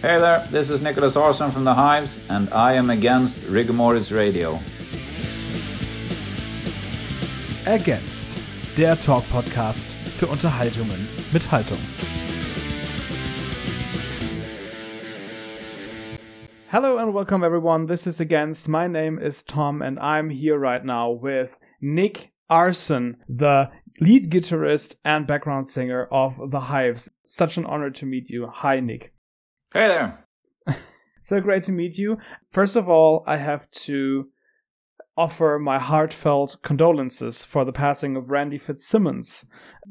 Hey 0.00 0.16
there, 0.16 0.46
this 0.52 0.70
is 0.70 0.80
Nicholaus 0.80 1.16
Arson 1.16 1.50
from 1.50 1.64
The 1.64 1.74
Hives, 1.74 2.20
and 2.28 2.48
I 2.54 2.74
am 2.74 2.88
against 2.88 3.42
Rigor 3.42 3.72
Mortis 3.72 4.12
Radio. 4.12 4.60
Against, 7.66 8.44
der 8.76 8.94
Talk-Podcast 8.94 9.96
für 10.06 10.28
Unterhaltungen 10.28 11.08
mit 11.32 11.50
Haltung. 11.50 11.80
Hello 16.68 16.98
and 16.98 17.12
welcome 17.12 17.42
everyone. 17.42 17.86
This 17.86 18.06
is 18.06 18.20
Against. 18.20 18.68
My 18.68 18.86
name 18.86 19.18
is 19.18 19.42
Tom 19.42 19.82
and 19.82 19.98
I'm 19.98 20.30
here 20.30 20.60
right 20.60 20.84
now 20.84 21.10
with 21.10 21.58
Nick 21.80 22.30
Arson, 22.48 23.16
the 23.28 23.68
lead 24.00 24.30
guitarist 24.30 24.94
and 25.04 25.26
background 25.26 25.66
singer 25.66 26.06
of 26.12 26.40
The 26.52 26.60
Hives. 26.60 27.10
Such 27.24 27.56
an 27.56 27.66
honor 27.66 27.90
to 27.90 28.06
meet 28.06 28.30
you. 28.30 28.46
Hi, 28.46 28.78
Nick. 28.78 29.12
Hey 29.74 29.86
there. 29.88 30.26
so 31.20 31.40
great 31.42 31.64
to 31.64 31.72
meet 31.72 31.98
you. 31.98 32.16
First 32.50 32.74
of 32.74 32.88
all, 32.88 33.22
I 33.26 33.36
have 33.36 33.70
to 33.70 34.28
offer 35.14 35.58
my 35.60 35.78
heartfelt 35.78 36.56
condolences 36.62 37.44
for 37.44 37.66
the 37.66 37.72
passing 37.72 38.16
of 38.16 38.30
Randy 38.30 38.56
Fitzsimmons, 38.56 39.44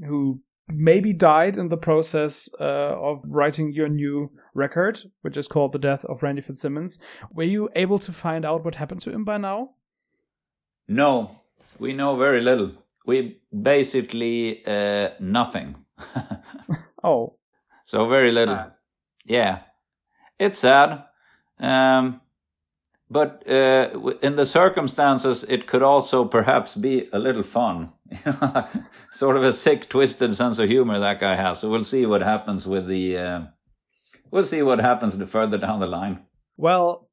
who 0.07 0.41
maybe 0.67 1.13
died 1.13 1.57
in 1.57 1.69
the 1.69 1.77
process 1.77 2.49
uh, 2.59 2.63
of 2.63 3.23
writing 3.27 3.71
your 3.71 3.87
new 3.87 4.31
record, 4.55 4.99
which 5.21 5.37
is 5.37 5.47
called 5.47 5.73
The 5.73 5.79
Death 5.79 6.03
of 6.05 6.23
Randy 6.23 6.41
Fitzsimmons. 6.41 6.97
Were 7.31 7.43
you 7.43 7.69
able 7.75 7.99
to 7.99 8.11
find 8.11 8.45
out 8.45 8.65
what 8.65 8.75
happened 8.75 9.01
to 9.01 9.11
him 9.11 9.23
by 9.23 9.37
now? 9.37 9.75
No, 10.87 11.41
we 11.77 11.93
know 11.93 12.15
very 12.15 12.41
little. 12.41 12.71
We 13.05 13.41
basically 13.53 14.65
uh, 14.65 15.09
nothing. 15.19 15.75
oh. 17.03 17.35
So 17.85 18.07
very 18.09 18.31
little. 18.31 18.55
Sad. 18.55 18.71
Yeah. 19.25 19.59
It's 20.39 20.59
sad. 20.59 21.03
Um, 21.59 22.21
but 23.09 23.43
uh, 23.49 24.11
in 24.21 24.35
the 24.35 24.45
circumstances, 24.45 25.43
it 25.47 25.67
could 25.67 25.81
also 25.81 26.25
perhaps 26.25 26.75
be 26.75 27.07
a 27.13 27.19
little 27.19 27.43
fun. 27.43 27.93
sort 29.11 29.35
of 29.37 29.43
a 29.43 29.53
sick, 29.53 29.89
twisted 29.89 30.33
sense 30.33 30.59
of 30.59 30.69
humor 30.69 30.99
that 30.99 31.19
guy 31.19 31.35
has. 31.35 31.59
So 31.59 31.69
we'll 31.69 31.83
see 31.83 32.05
what 32.05 32.21
happens 32.21 32.67
with 32.67 32.87
the. 32.87 33.17
Uh, 33.17 33.41
we'll 34.31 34.43
see 34.43 34.61
what 34.61 34.79
happens 34.79 35.17
the 35.17 35.25
further 35.25 35.57
down 35.57 35.79
the 35.79 35.87
line. 35.87 36.19
Well, 36.57 37.09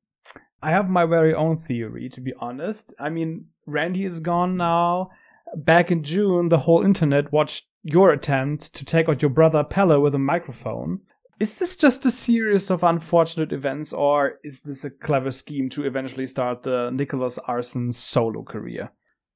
I 0.63 0.71
have 0.71 0.89
my 0.89 1.05
very 1.05 1.35
own 1.35 1.59
theory, 1.59 2.09
to 2.11 2.21
be 2.21 2.33
honest. 2.39 2.95
I 2.99 3.11
mean, 3.11 3.47
Randy 3.67 4.05
is 4.05 4.21
gone 4.21 4.57
now. 4.57 5.11
Back 5.55 5.91
in 5.91 6.03
June, 6.03 6.49
the 6.49 6.59
whole 6.59 6.83
internet 6.85 7.33
watched 7.33 7.67
your 7.83 8.11
attempt 8.11 8.75
to 8.75 8.85
take 8.85 9.09
out 9.09 9.23
your 9.23 9.31
brother 9.31 9.63
Pelle 9.63 10.01
with 10.01 10.15
a 10.15 10.19
microphone. 10.19 11.01
Is 11.41 11.59
this 11.59 11.75
just 11.75 12.07
a 12.07 12.13
series 12.13 12.71
of 12.71 12.85
unfortunate 12.85 13.53
events, 13.53 13.93
or 13.93 14.39
is 14.45 14.63
this 14.63 14.85
a 14.85 14.91
clever 14.91 15.33
scheme 15.33 15.69
to 15.71 15.85
eventually 15.85 16.29
start 16.29 16.63
the 16.63 16.91
Nicholaus 16.93 17.41
Arson 17.49 17.91
solo 17.91 18.45
career? 18.45 18.93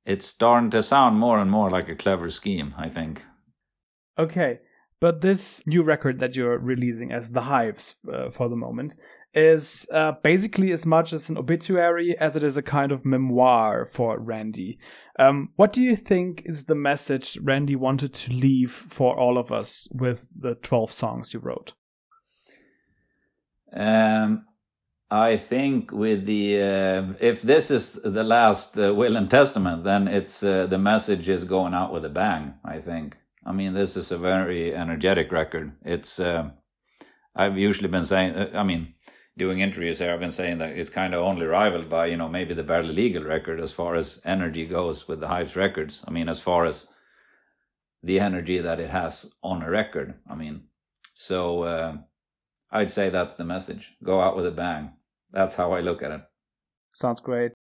It's 0.06 0.26
starting 0.26 0.70
to 0.70 0.82
sound 0.82 1.18
more 1.18 1.40
and 1.40 1.50
more 1.50 1.70
like 1.70 1.88
a 1.88 1.96
clever 1.96 2.30
scheme, 2.30 2.72
I 2.78 2.88
think. 2.88 3.24
Okay, 4.16 4.60
but 5.00 5.22
this 5.22 5.66
new 5.66 5.82
record 5.82 6.20
that 6.20 6.36
you're 6.36 6.58
releasing 6.58 7.10
as 7.10 7.32
The 7.32 7.42
Hives 7.42 7.96
uh, 8.12 8.30
for 8.30 8.48
the 8.48 8.56
moment 8.56 8.94
is 9.34 9.84
uh, 9.92 10.12
basically 10.22 10.70
as 10.70 10.86
much 10.86 11.12
as 11.12 11.28
an 11.28 11.36
obituary 11.36 12.16
as 12.18 12.36
it 12.36 12.44
is 12.44 12.56
a 12.56 12.62
kind 12.62 12.92
of 12.92 13.04
memoir 13.04 13.84
for 13.84 14.20
Randy. 14.20 14.78
Um, 15.18 15.48
what 15.56 15.72
do 15.72 15.82
you 15.82 15.96
think 15.96 16.42
is 16.46 16.64
the 16.64 16.76
message 16.76 17.38
Randy 17.42 17.74
wanted 17.74 18.14
to 18.14 18.32
leave 18.32 18.70
for 18.70 19.18
all 19.18 19.36
of 19.36 19.50
us 19.50 19.88
with 19.90 20.28
the 20.38 20.54
12 20.54 20.92
songs 20.92 21.34
you 21.34 21.40
wrote? 21.40 21.74
Um, 23.72 24.46
I 25.10 25.38
think 25.38 25.90
with 25.90 26.26
the 26.26 26.60
uh, 26.60 27.14
if 27.20 27.40
this 27.40 27.70
is 27.70 27.94
the 28.04 28.24
last 28.24 28.78
uh, 28.78 28.94
will 28.94 29.16
and 29.16 29.30
testament, 29.30 29.84
then 29.84 30.06
it's 30.06 30.42
uh, 30.42 30.66
the 30.66 30.78
message 30.78 31.28
is 31.28 31.44
going 31.44 31.72
out 31.72 31.92
with 31.92 32.04
a 32.04 32.10
bang. 32.10 32.54
I 32.64 32.78
think. 32.78 33.16
I 33.46 33.52
mean, 33.52 33.72
this 33.72 33.96
is 33.96 34.12
a 34.12 34.18
very 34.18 34.74
energetic 34.74 35.32
record. 35.32 35.72
It's 35.82 36.20
uh, 36.20 36.50
I've 37.34 37.56
usually 37.56 37.88
been 37.88 38.04
saying. 38.04 38.34
Uh, 38.34 38.50
I 38.54 38.62
mean, 38.64 38.94
doing 39.38 39.60
interviews 39.60 39.98
here, 39.98 40.12
I've 40.12 40.20
been 40.20 40.30
saying 40.30 40.58
that 40.58 40.76
it's 40.76 40.90
kind 40.90 41.14
of 41.14 41.22
only 41.22 41.46
rivaled 41.46 41.88
by 41.88 42.06
you 42.06 42.18
know 42.18 42.28
maybe 42.28 42.52
the 42.52 42.62
barely 42.62 42.92
legal 42.92 43.24
record 43.24 43.60
as 43.60 43.72
far 43.72 43.94
as 43.94 44.20
energy 44.26 44.66
goes 44.66 45.08
with 45.08 45.20
the 45.20 45.28
Hives 45.28 45.56
records. 45.56 46.04
I 46.06 46.10
mean, 46.10 46.28
as 46.28 46.40
far 46.40 46.66
as 46.66 46.86
the 48.02 48.20
energy 48.20 48.58
that 48.58 48.80
it 48.80 48.90
has 48.90 49.32
on 49.42 49.62
a 49.62 49.70
record. 49.70 50.14
I 50.28 50.34
mean, 50.34 50.64
so 51.14 51.62
uh, 51.62 51.96
I'd 52.70 52.90
say 52.90 53.10
that's 53.10 53.34
the 53.34 53.44
message. 53.44 53.96
Go 54.02 54.20
out 54.20 54.36
with 54.36 54.46
a 54.46 54.50
bang. 54.50 54.92
That's 55.32 55.54
how 55.54 55.72
I 55.72 55.80
look 55.80 56.02
at 56.02 56.10
it. 56.10 56.20
Sounds 56.94 57.20
great. 57.20 57.52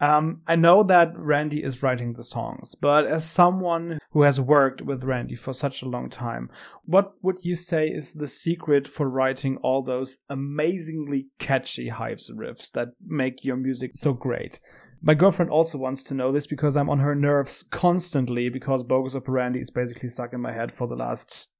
Um, 0.00 0.42
I 0.46 0.54
know 0.54 0.84
that 0.84 1.18
Randy 1.18 1.64
is 1.64 1.82
writing 1.82 2.12
the 2.12 2.22
songs, 2.22 2.76
but 2.76 3.04
as 3.06 3.28
someone 3.28 3.98
who 4.12 4.22
has 4.22 4.40
worked 4.40 4.80
with 4.80 5.02
Randy 5.02 5.34
for 5.34 5.52
such 5.52 5.82
a 5.82 5.88
long 5.88 6.08
time, 6.08 6.50
what 6.84 7.14
would 7.22 7.44
you 7.44 7.56
say 7.56 7.88
is 7.88 8.12
the 8.12 8.28
secret 8.28 8.86
for 8.86 9.08
writing 9.08 9.56
all 9.56 9.82
those 9.82 10.18
amazingly 10.30 11.26
catchy 11.40 11.88
Hives 11.88 12.30
riffs 12.30 12.70
that 12.72 12.88
make 13.04 13.44
your 13.44 13.56
music 13.56 13.92
so 13.92 14.12
great? 14.12 14.60
My 15.02 15.14
girlfriend 15.14 15.50
also 15.50 15.78
wants 15.78 16.04
to 16.04 16.14
know 16.14 16.30
this 16.30 16.46
because 16.46 16.76
I'm 16.76 16.90
on 16.90 17.00
her 17.00 17.16
nerves 17.16 17.64
constantly 17.70 18.48
because 18.48 18.84
Bogus 18.84 19.16
Operandi 19.16 19.60
is 19.60 19.70
basically 19.70 20.08
stuck 20.10 20.32
in 20.32 20.40
my 20.40 20.52
head 20.52 20.70
for 20.70 20.86
the 20.86 20.96
last 20.96 21.52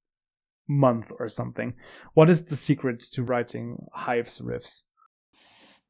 month 0.68 1.10
or 1.18 1.28
something. 1.28 1.74
What 2.14 2.30
is 2.30 2.44
the 2.44 2.56
secret 2.56 3.00
to 3.12 3.22
writing 3.22 3.86
Hives 3.92 4.40
riffs? 4.40 4.84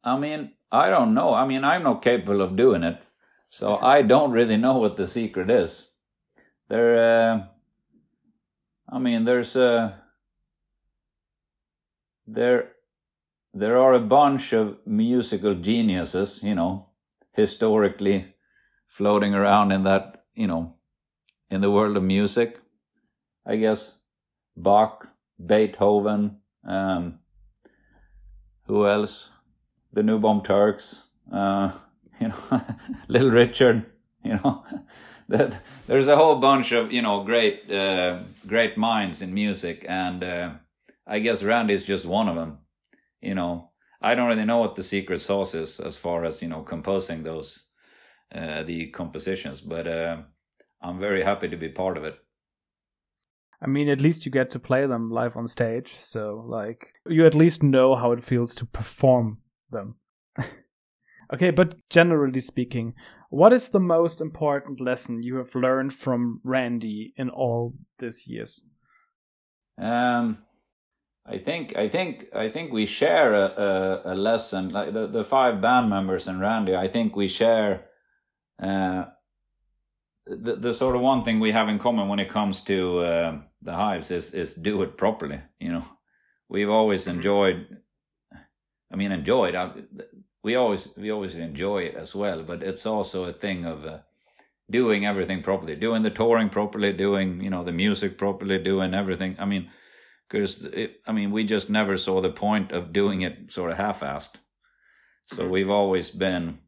I 0.05 0.19
mean, 0.19 0.53
I 0.71 0.91
don't 0.91 1.15
know. 1.15 1.35
I 1.35 1.47
mean, 1.47 1.65
I'm 1.65 1.83
not 1.83 2.03
capable 2.03 2.41
of 2.41 2.57
doing 2.57 2.85
it, 2.85 2.99
so 3.51 3.77
I 3.77 4.03
don't 4.03 4.33
really 4.33 4.57
know 4.57 4.79
what 4.79 4.97
the 4.97 5.07
secret 5.07 5.51
is. 5.51 5.91
There, 6.69 7.33
uh, 7.33 7.45
I 8.89 8.99
mean, 8.99 9.25
there's 9.25 9.57
a 9.57 9.69
uh, 9.69 9.93
there 12.27 12.73
there 13.55 13.79
are 13.79 13.95
a 13.95 14.01
bunch 14.01 14.53
of 14.53 14.77
musical 14.87 15.55
geniuses, 15.55 16.43
you 16.43 16.55
know, 16.55 16.91
historically 17.33 18.35
floating 18.87 19.35
around 19.35 19.73
in 19.73 19.85
that, 19.85 20.25
you 20.35 20.47
know, 20.47 20.75
in 21.51 21.61
the 21.61 21.71
world 21.71 21.97
of 21.97 22.03
music. 22.03 22.61
I 23.47 23.57
guess 23.57 23.99
Bach, 24.63 25.07
Beethoven, 25.45 26.39
um, 26.67 27.21
who 28.67 28.87
else? 28.87 29.31
The 29.93 30.03
New 30.03 30.19
Bomb 30.19 30.43
Turks, 30.43 31.03
uh, 31.33 31.73
you 32.21 32.29
know, 32.29 32.63
Little 33.09 33.31
Richard, 33.31 33.87
you 34.23 34.35
know. 34.35 34.65
that 35.29 35.63
there's 35.87 36.09
a 36.09 36.17
whole 36.17 36.37
bunch 36.37 36.73
of 36.73 36.91
you 36.91 37.03
know 37.03 37.23
great 37.23 37.71
uh, 37.71 38.21
great 38.47 38.77
minds 38.77 39.23
in 39.23 39.33
music, 39.33 39.85
and 39.89 40.25
uh, 40.25 40.51
I 41.07 41.19
guess 41.19 41.43
Randy's 41.43 41.85
just 41.85 42.07
one 42.07 42.29
of 42.29 42.37
them. 42.37 42.59
You 43.21 43.35
know, 43.35 43.71
I 44.01 44.15
don't 44.15 44.29
really 44.29 44.45
know 44.45 44.59
what 44.59 44.77
the 44.77 44.83
secret 44.83 45.21
sauce 45.21 45.55
is 45.55 45.81
as 45.81 45.97
far 45.97 46.25
as 46.25 46.43
you 46.43 46.49
know 46.49 46.63
composing 46.63 47.23
those 47.23 47.65
uh, 48.35 48.63
the 48.63 48.87
compositions, 48.89 49.61
but 49.61 49.87
uh, 49.87 50.23
I'm 50.81 50.99
very 50.99 51.23
happy 51.23 51.49
to 51.49 51.57
be 51.57 51.69
part 51.69 51.97
of 51.97 52.05
it. 52.05 52.19
I 53.61 53.67
mean, 53.67 53.89
at 53.89 54.01
least 54.01 54.25
you 54.25 54.31
get 54.31 54.51
to 54.51 54.59
play 54.59 54.87
them 54.87 55.11
live 55.11 55.37
on 55.37 55.47
stage, 55.47 55.95
so 55.95 56.45
like 56.47 56.93
you 57.07 57.27
at 57.27 57.35
least 57.35 57.63
know 57.63 57.97
how 57.97 58.13
it 58.13 58.23
feels 58.23 58.55
to 58.57 58.67
perform 58.67 59.39
them. 59.71 59.97
okay, 61.35 61.51
but 61.51 61.75
generally 61.91 62.41
speaking, 62.41 62.95
what 63.31 63.53
is 63.53 63.71
the 63.71 63.81
most 63.81 64.21
important 64.21 64.81
lesson 64.81 65.23
you 65.23 65.37
have 65.37 65.55
learned 65.55 65.93
from 65.93 66.41
Randy 66.45 67.13
in 67.17 67.31
all 67.31 67.75
these 67.99 68.27
years? 68.29 68.65
Um, 69.77 70.39
I 71.27 71.39
think 71.39 71.77
I 71.77 71.89
think 71.89 72.27
I 72.35 72.49
think 72.51 72.73
we 72.73 72.87
share 72.87 73.35
a, 73.35 73.47
a, 73.47 74.13
a 74.13 74.15
lesson. 74.15 74.71
Like 74.71 74.95
the, 74.95 75.07
the 75.09 75.25
five 75.25 75.61
band 75.61 75.91
members 75.91 76.27
and 76.27 76.41
Randy, 76.41 76.75
I 76.75 76.89
think 76.89 77.17
we 77.17 77.29
share 77.29 77.87
uh, 78.63 79.05
the 80.29 80.57
the 80.57 80.75
sort 80.75 80.95
of 80.95 81.03
one 81.03 81.25
thing 81.25 81.41
we 81.41 81.53
have 81.53 81.69
in 81.69 81.79
common 81.79 82.09
when 82.09 82.19
it 82.19 82.31
comes 82.31 82.63
to 82.63 82.99
uh, 82.99 83.39
the 83.63 83.75
hives 83.75 84.11
is 84.11 84.35
is 84.35 84.55
do 84.55 84.83
it 84.83 84.97
properly. 84.97 85.41
You 85.59 85.73
know, 85.73 85.85
we've 86.49 86.71
always 86.71 87.03
mm-hmm. 87.03 87.17
enjoyed. 87.17 87.79
I 88.91 88.97
mean, 88.97 89.13
enjoyed. 89.13 89.55
I, 89.55 89.73
we 90.43 90.55
always 90.55 90.89
we 90.97 91.11
always 91.11 91.35
enjoy 91.35 91.83
it 91.83 91.95
as 91.95 92.15
well, 92.15 92.43
but 92.43 92.63
it's 92.63 92.87
also 92.87 93.25
a 93.25 93.33
thing 93.33 93.65
of 93.65 93.85
uh, 93.85 93.99
doing 94.71 95.07
everything 95.07 95.43
properly, 95.43 95.77
doing 95.77 96.03
the 96.03 96.11
touring 96.11 96.49
properly, 96.49 96.93
doing 96.93 97.41
you 97.43 97.51
know 97.51 97.65
the 97.65 97.73
music 97.73 98.19
properly, 98.19 98.59
doing 98.59 98.95
everything. 98.95 99.37
I 99.39 99.47
mean, 99.47 99.71
because 100.29 100.69
I 101.07 101.13
mean 101.13 101.31
we 101.31 101.45
just 101.45 101.71
never 101.71 101.97
saw 101.97 102.21
the 102.21 102.31
point 102.31 102.73
of 102.73 102.93
doing 102.93 103.23
it 103.23 103.53
sort 103.53 103.71
of 103.71 103.79
half-assed. 103.79 104.37
So 105.29 105.43
mm-hmm. 105.43 105.51
we've 105.51 105.71
always 105.71 106.11
been. 106.11 106.59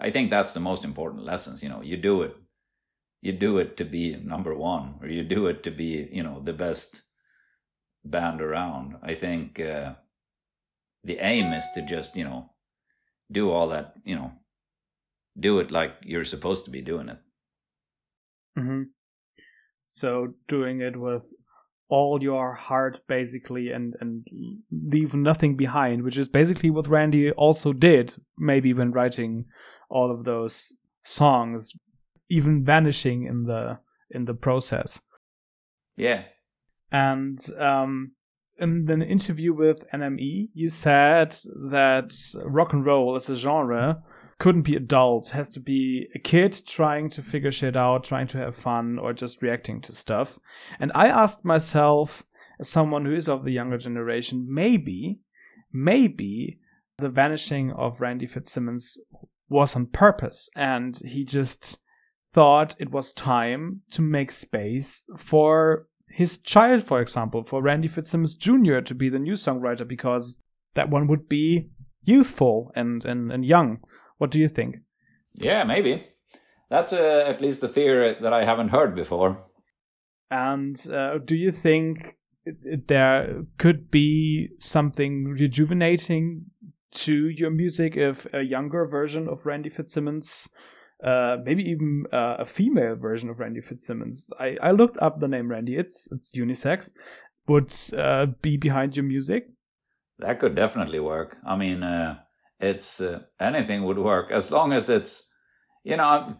I 0.00 0.10
think 0.10 0.30
that's 0.30 0.52
the 0.52 0.60
most 0.60 0.84
important 0.84 1.24
lessons. 1.24 1.62
You 1.62 1.68
know, 1.68 1.82
you 1.82 1.96
do 1.96 2.22
it 2.22 2.36
you 3.24 3.32
do 3.32 3.56
it 3.56 3.78
to 3.78 3.84
be 3.84 4.16
number 4.16 4.54
one 4.54 4.96
or 5.00 5.08
you 5.08 5.24
do 5.24 5.46
it 5.46 5.62
to 5.62 5.70
be 5.70 6.06
you 6.12 6.22
know 6.22 6.40
the 6.40 6.52
best 6.52 7.02
band 8.04 8.42
around. 8.42 8.96
I 9.02 9.14
think 9.14 9.58
uh, 9.58 9.94
the 11.02 11.18
aim 11.18 11.54
is 11.54 11.64
to 11.74 11.80
just 11.80 12.16
you 12.16 12.24
know 12.24 12.50
do 13.32 13.50
all 13.50 13.68
that 13.68 13.94
you 14.04 14.14
know 14.14 14.32
do 15.40 15.58
it 15.58 15.70
like 15.70 15.94
you're 16.02 16.26
supposed 16.26 16.66
to 16.66 16.70
be 16.70 16.82
doing 16.82 17.08
it. 17.08 17.18
Mm-hmm. 18.58 18.82
So 19.86 20.34
doing 20.46 20.82
it 20.82 20.94
with 20.94 21.32
all 21.88 22.22
your 22.22 22.54
heart 22.54 23.00
basically 23.06 23.70
and 23.70 23.94
and 24.00 24.26
leave 24.70 25.14
nothing 25.14 25.56
behind 25.56 26.02
which 26.02 26.16
is 26.16 26.28
basically 26.28 26.70
what 26.70 26.88
randy 26.88 27.30
also 27.32 27.72
did 27.72 28.14
maybe 28.38 28.72
when 28.72 28.90
writing 28.90 29.44
all 29.90 30.10
of 30.10 30.24
those 30.24 30.76
songs 31.02 31.72
even 32.30 32.64
vanishing 32.64 33.26
in 33.26 33.44
the 33.44 33.78
in 34.10 34.24
the 34.24 34.34
process. 34.34 35.00
Yeah. 35.96 36.24
And 36.90 37.38
um 37.58 38.12
in 38.58 38.88
an 38.88 39.02
interview 39.02 39.52
with 39.52 39.78
nme 39.92 40.48
you 40.54 40.68
said 40.68 41.34
that 41.70 42.12
rock 42.44 42.72
and 42.72 42.86
roll 42.86 43.16
as 43.16 43.28
a 43.28 43.34
genre 43.34 44.00
couldn't 44.38 44.62
be 44.62 44.76
adult 44.76 45.30
has 45.30 45.48
to 45.50 45.60
be 45.60 46.08
a 46.14 46.18
kid 46.18 46.60
trying 46.66 47.08
to 47.10 47.22
figure 47.22 47.50
shit 47.50 47.76
out 47.76 48.04
trying 48.04 48.26
to 48.26 48.38
have 48.38 48.54
fun 48.54 48.98
or 48.98 49.12
just 49.12 49.42
reacting 49.42 49.80
to 49.80 49.92
stuff. 49.92 50.38
And 50.80 50.90
i 50.94 51.08
asked 51.08 51.44
myself 51.44 52.24
as 52.58 52.68
someone 52.68 53.04
who 53.04 53.14
is 53.14 53.28
of 53.28 53.44
the 53.44 53.52
younger 53.52 53.78
generation 53.78 54.46
maybe 54.48 55.20
maybe 55.72 56.58
the 56.98 57.08
vanishing 57.08 57.72
of 57.72 58.00
randy 58.00 58.26
fitzsimmons 58.26 58.98
was 59.48 59.76
on 59.76 59.86
purpose 59.86 60.48
and 60.56 60.98
he 61.04 61.24
just 61.24 61.78
thought 62.32 62.74
it 62.78 62.90
was 62.90 63.12
time 63.12 63.80
to 63.90 64.02
make 64.02 64.32
space 64.32 65.04
for 65.16 65.86
his 66.08 66.38
child 66.38 66.82
for 66.82 67.00
example 67.00 67.42
for 67.42 67.62
randy 67.62 67.88
fitzsimmons 67.88 68.34
jr 68.34 68.78
to 68.80 68.94
be 68.94 69.08
the 69.08 69.18
new 69.18 69.34
songwriter 69.34 69.86
because 69.86 70.40
that 70.74 70.90
one 70.90 71.06
would 71.06 71.28
be 71.28 71.68
youthful 72.02 72.70
and, 72.74 73.04
and, 73.04 73.32
and 73.32 73.44
young 73.44 73.78
what 74.18 74.30
do 74.30 74.38
you 74.38 74.48
think? 74.48 74.76
Yeah, 75.34 75.64
maybe. 75.64 76.06
That's 76.70 76.92
uh, 76.92 77.24
at 77.26 77.40
least 77.40 77.62
a 77.62 77.68
theory 77.68 78.16
that 78.20 78.32
I 78.32 78.44
haven't 78.44 78.68
heard 78.68 78.94
before. 78.94 79.44
And 80.30 80.80
uh, 80.92 81.18
do 81.24 81.36
you 81.36 81.52
think 81.52 82.16
there 82.88 83.44
could 83.58 83.90
be 83.90 84.48
something 84.58 85.24
rejuvenating 85.24 86.46
to 86.92 87.28
your 87.28 87.50
music 87.50 87.96
if 87.96 88.26
a 88.32 88.42
younger 88.42 88.86
version 88.86 89.28
of 89.28 89.46
Randy 89.46 89.68
Fitzsimmons, 89.68 90.48
uh, 91.02 91.36
maybe 91.44 91.62
even 91.64 92.04
uh, 92.12 92.36
a 92.38 92.44
female 92.44 92.96
version 92.96 93.30
of 93.30 93.40
Randy 93.40 93.60
Fitzsimmons, 93.60 94.30
I, 94.38 94.56
I 94.62 94.70
looked 94.70 94.98
up 94.98 95.20
the 95.20 95.28
name 95.28 95.50
Randy, 95.50 95.76
it's, 95.76 96.08
it's 96.12 96.32
unisex, 96.32 96.92
would 97.46 97.72
uh, 97.98 98.26
be 98.42 98.56
behind 98.56 98.96
your 98.96 99.04
music? 99.04 99.48
That 100.18 100.38
could 100.38 100.54
definitely 100.54 101.00
work. 101.00 101.36
I 101.46 101.56
mean, 101.56 101.82
uh, 101.82 102.18
it's 102.64 103.00
uh, 103.00 103.20
anything 103.40 103.84
would 103.84 103.98
work 103.98 104.30
as 104.30 104.50
long 104.50 104.72
as 104.72 104.88
it's 104.88 105.28
you 105.84 105.96
know 105.96 106.36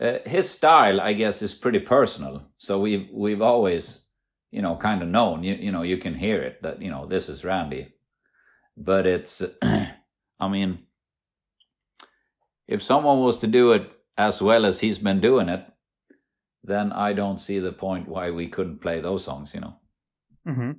uh, 0.00 0.18
his 0.24 0.48
style 0.48 1.00
i 1.00 1.12
guess 1.12 1.42
is 1.42 1.54
pretty 1.54 1.80
personal. 1.80 2.42
So 2.58 2.80
we've 2.80 3.08
we've 3.12 3.42
always 3.42 4.04
you 4.50 4.62
know 4.62 4.76
kind 4.76 5.02
of 5.02 5.08
known 5.08 5.44
you, 5.44 5.54
you 5.54 5.72
know 5.72 5.82
you 5.82 5.98
can 5.98 6.14
hear 6.14 6.42
it 6.42 6.62
that 6.62 6.80
you 6.82 6.90
know 6.90 7.06
this 7.06 7.28
is 7.28 7.44
randy. 7.44 7.94
But 8.76 9.06
it's 9.06 9.42
i 10.40 10.48
mean 10.48 10.86
if 12.66 12.82
someone 12.82 13.20
was 13.20 13.38
to 13.40 13.46
do 13.46 13.72
it 13.72 13.90
as 14.16 14.40
well 14.40 14.64
as 14.64 14.80
he's 14.80 14.98
been 14.98 15.20
doing 15.20 15.48
it 15.48 15.64
then 16.62 16.92
i 16.92 17.12
don't 17.12 17.38
see 17.38 17.58
the 17.58 17.72
point 17.72 18.08
why 18.08 18.30
we 18.30 18.48
couldn't 18.48 18.80
play 18.80 19.00
those 19.00 19.24
songs 19.24 19.52
you 19.54 19.60
know? 19.60 19.74
Mm-hmm. 20.46 20.70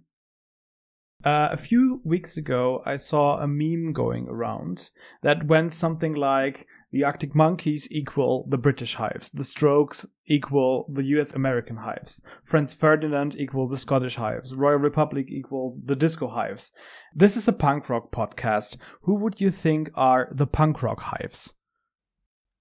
Uh, 1.23 1.49
a 1.51 1.57
few 1.57 2.01
weeks 2.03 2.37
ago, 2.37 2.81
I 2.85 2.95
saw 2.95 3.37
a 3.37 3.47
meme 3.47 3.93
going 3.93 4.27
around 4.27 4.89
that 5.21 5.45
went 5.45 5.71
something 5.71 6.13
like 6.13 6.65
the 6.91 7.03
Arctic 7.03 7.35
Monkeys 7.35 7.87
equal 7.91 8.47
the 8.49 8.57
British 8.57 8.95
Hives, 8.95 9.29
the 9.29 9.45
Strokes 9.45 10.05
equal 10.27 10.87
the 10.91 11.03
US 11.15 11.33
American 11.33 11.77
Hives, 11.77 12.25
Franz 12.43 12.73
Ferdinand 12.73 13.35
equal 13.37 13.67
the 13.67 13.77
Scottish 13.77 14.15
Hives, 14.15 14.55
Royal 14.55 14.79
Republic 14.79 15.27
equals 15.29 15.81
the 15.85 15.95
Disco 15.95 16.27
Hives. 16.27 16.73
This 17.13 17.37
is 17.37 17.47
a 17.47 17.53
punk 17.53 17.87
rock 17.89 18.11
podcast. 18.11 18.77
Who 19.01 19.15
would 19.15 19.39
you 19.39 19.51
think 19.51 19.91
are 19.95 20.27
the 20.31 20.47
punk 20.47 20.81
rock 20.81 21.01
hives? 21.01 21.53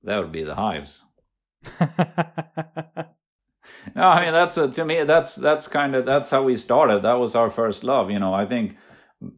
That 0.02 0.18
would 0.18 0.32
be 0.32 0.44
the 0.44 0.54
Hives. 0.54 1.02
no, 3.94 4.08
I 4.08 4.24
mean 4.24 4.32
that's 4.32 4.56
a, 4.56 4.68
to 4.68 4.84
me 4.84 5.04
that's 5.04 5.34
that's 5.36 5.68
kind 5.68 5.94
of 5.94 6.06
that's 6.06 6.30
how 6.30 6.42
we 6.42 6.56
started. 6.56 7.02
That 7.02 7.18
was 7.18 7.34
our 7.34 7.50
first 7.50 7.84
love. 7.84 8.10
You 8.10 8.18
know, 8.18 8.34
I 8.34 8.46
think 8.46 8.76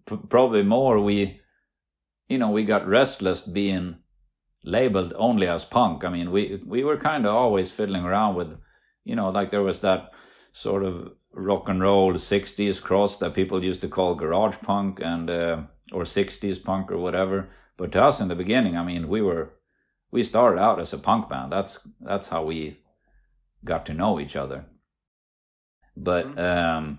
p- 0.07 0.19
probably 0.29 0.63
more 0.63 1.01
we, 1.01 1.41
you 2.29 2.39
know, 2.39 2.51
we 2.51 2.65
got 2.65 2.87
restless 2.87 3.41
being 3.41 3.97
labeled 4.65 5.13
only 5.17 5.47
as 5.47 5.65
punk. 5.65 6.05
I 6.05 6.09
mean, 6.09 6.31
we 6.31 6.63
we 6.67 6.85
were 6.85 6.97
kind 6.97 7.27
of 7.27 7.35
always 7.35 7.71
fiddling 7.71 8.05
around 8.05 8.37
with, 8.37 8.57
you 9.05 9.17
know, 9.17 9.29
like 9.31 9.51
there 9.51 9.63
was 9.63 9.81
that 9.81 10.13
sort 10.53 10.85
of 10.85 11.13
rock 11.33 11.69
and 11.69 11.81
roll 11.81 12.13
60s 12.13 12.81
cross 12.83 13.17
that 13.19 13.35
people 13.35 13.65
used 13.65 13.81
to 13.81 13.89
call 13.89 14.15
garage 14.15 14.57
punk 14.63 15.01
and 15.03 15.31
uh, 15.31 15.63
or 15.93 16.03
60s 16.03 16.63
punk 16.63 16.93
or 16.93 16.99
whatever 16.99 17.49
but 17.77 17.91
to 17.93 18.03
us 18.03 18.21
in 18.21 18.29
the 18.29 18.35
beginning 18.35 18.77
i 18.77 18.85
mean 18.85 19.09
we 19.09 19.23
were 19.23 19.55
we 20.11 20.23
started 20.23 20.61
out 20.61 20.79
as 20.79 20.93
a 20.93 20.99
punk 20.99 21.29
band 21.29 21.51
that's 21.51 21.79
that's 22.01 22.29
how 22.29 22.45
we 22.45 22.79
got 23.65 23.87
to 23.87 23.95
know 23.95 24.21
each 24.21 24.37
other. 24.37 24.67
But 25.97 26.27
mm-hmm. 26.27 26.39
um, 26.39 26.99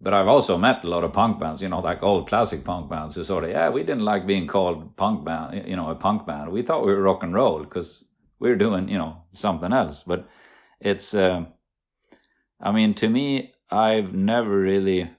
but 0.00 0.14
I've 0.14 0.28
also 0.28 0.56
met 0.56 0.84
a 0.84 0.88
lot 0.88 1.02
of 1.02 1.12
punk 1.12 1.40
bands, 1.40 1.60
you 1.60 1.68
know, 1.68 1.80
like 1.80 2.02
old 2.02 2.28
classic 2.28 2.64
punk 2.64 2.88
bands 2.88 3.16
who 3.16 3.24
sort 3.24 3.44
of, 3.44 3.50
yeah, 3.50 3.68
we 3.68 3.82
didn't 3.82 4.04
like 4.04 4.26
being 4.26 4.46
called 4.46 4.96
punk 4.96 5.24
band, 5.24 5.66
you 5.66 5.74
know, 5.74 5.88
a 5.88 5.96
punk 5.96 6.24
band. 6.24 6.52
We 6.52 6.62
thought 6.62 6.86
we 6.86 6.92
were 6.92 7.02
rock 7.02 7.24
and 7.24 7.34
roll 7.34 7.64
because 7.64 8.04
we 8.38 8.50
are 8.50 8.56
doing, 8.56 8.88
you 8.88 8.98
know, 8.98 9.24
something 9.32 9.72
else. 9.72 10.04
But 10.04 10.28
it's, 10.80 11.14
uh, 11.14 11.46
I 12.60 12.70
mean, 12.70 12.94
to 12.94 13.08
me, 13.08 13.54
I've 13.70 14.14
never 14.14 14.56
really. 14.56 15.10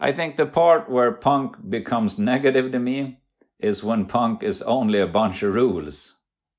I 0.00 0.12
think 0.12 0.36
the 0.36 0.46
part 0.46 0.88
where 0.88 1.12
punk 1.12 1.56
becomes 1.68 2.18
negative 2.18 2.72
to 2.72 2.78
me 2.78 3.20
is 3.58 3.84
when 3.84 4.06
punk 4.06 4.42
is 4.44 4.62
only 4.62 5.00
a 5.00 5.06
bunch 5.06 5.42
of 5.42 5.52
rules 5.52 6.14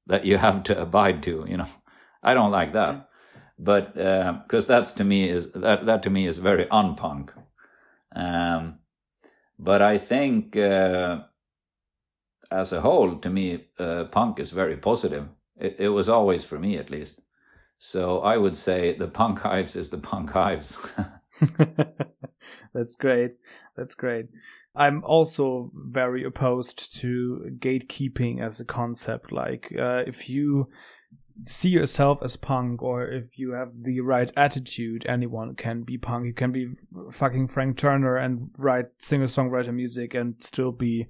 that 0.05 0.25
you 0.25 0.37
have 0.37 0.63
to 0.63 0.79
abide 0.79 1.23
to, 1.23 1.45
you 1.47 1.57
know. 1.57 1.67
I 2.21 2.33
don't 2.33 2.51
like 2.51 2.73
that, 2.73 3.09
but 3.57 3.93
because 3.93 4.65
uh, 4.65 4.67
that's 4.67 4.91
to 4.93 5.03
me 5.03 5.29
is 5.29 5.51
that 5.51 5.85
that 5.85 6.03
to 6.03 6.09
me 6.09 6.27
is 6.27 6.37
very 6.37 6.65
unpunk. 6.65 7.29
Um, 8.15 8.79
but 9.57 9.81
I 9.81 9.97
think 9.97 10.55
uh, 10.55 11.19
as 12.51 12.73
a 12.73 12.81
whole, 12.81 13.17
to 13.17 13.29
me, 13.29 13.65
uh, 13.77 14.05
punk 14.05 14.39
is 14.39 14.51
very 14.51 14.77
positive. 14.77 15.27
It, 15.57 15.75
it, 15.79 15.89
was 15.89 16.09
always 16.09 16.43
for 16.45 16.57
me, 16.57 16.77
at 16.77 16.89
least. 16.89 17.19
So 17.77 18.19
I 18.19 18.37
would 18.37 18.57
say 18.57 18.97
the 18.97 19.07
punk 19.07 19.39
hives 19.47 19.75
is 19.75 19.89
the 19.89 19.97
punk 19.97 20.31
hives. 20.31 20.77
That's 22.73 22.95
great. 22.95 23.35
That's 23.75 23.93
great. 23.93 24.27
I'm 24.75 25.03
also 25.03 25.71
very 25.73 26.23
opposed 26.23 26.95
to 27.01 27.51
gatekeeping 27.59 28.41
as 28.41 28.59
a 28.59 28.65
concept. 28.65 29.31
Like, 29.31 29.73
uh, 29.77 30.03
if 30.07 30.29
you 30.29 30.69
see 31.41 31.69
yourself 31.69 32.19
as 32.23 32.35
punk 32.35 32.81
or 32.81 33.07
if 33.07 33.37
you 33.37 33.51
have 33.51 33.69
the 33.83 34.01
right 34.01 34.31
attitude 34.35 35.05
anyone 35.07 35.55
can 35.55 35.83
be 35.83 35.97
punk. 35.97 36.25
You 36.25 36.33
can 36.33 36.51
be 36.51 36.73
fucking 37.11 37.47
frank 37.47 37.77
turner 37.77 38.17
and 38.17 38.49
write 38.57 38.87
singer 38.97 39.25
songwriter 39.25 39.73
music 39.73 40.13
and 40.13 40.35
still 40.39 40.71
be 40.71 41.07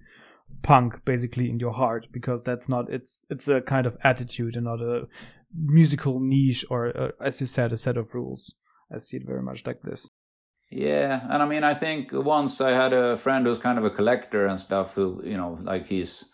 punk 0.62 1.03
basically 1.05 1.50
in 1.50 1.59
your 1.59 1.71
heart 1.71 2.07
because 2.12 2.43
that's 2.43 2.67
not 2.67 2.91
it's 2.91 3.24
it's 3.29 3.48
a 3.48 3.62
kind 3.62 3.86
of 3.86 3.98
attitude 4.03 4.55
and 4.55 4.65
not 4.65 4.81
a 4.81 5.07
musical 5.55 6.19
niche 6.19 6.65
or 6.69 6.88
a, 6.88 7.12
as 7.24 7.39
you 7.39 7.48
said 7.48 7.71
a 7.71 7.77
set 7.77 7.98
of 7.98 8.13
rules. 8.13 8.55
I 8.93 8.98
see 8.98 9.17
it 9.17 9.25
very 9.25 9.41
much 9.41 9.65
like 9.65 9.81
this. 9.81 10.09
Yeah 10.71 11.25
and 11.31 11.41
i 11.41 11.48
mean 11.48 11.63
i 11.63 11.74
think 11.74 12.12
once 12.12 12.62
i 12.62 12.69
had 12.69 12.93
a 12.93 13.17
friend 13.17 13.48
who's 13.48 13.57
kind 13.57 13.79
of 13.79 13.86
a 13.86 13.89
collector 13.89 14.45
and 14.45 14.59
stuff 14.59 14.93
who 14.93 15.19
you 15.25 15.36
know 15.36 15.57
like 15.63 15.88
he's 15.88 16.25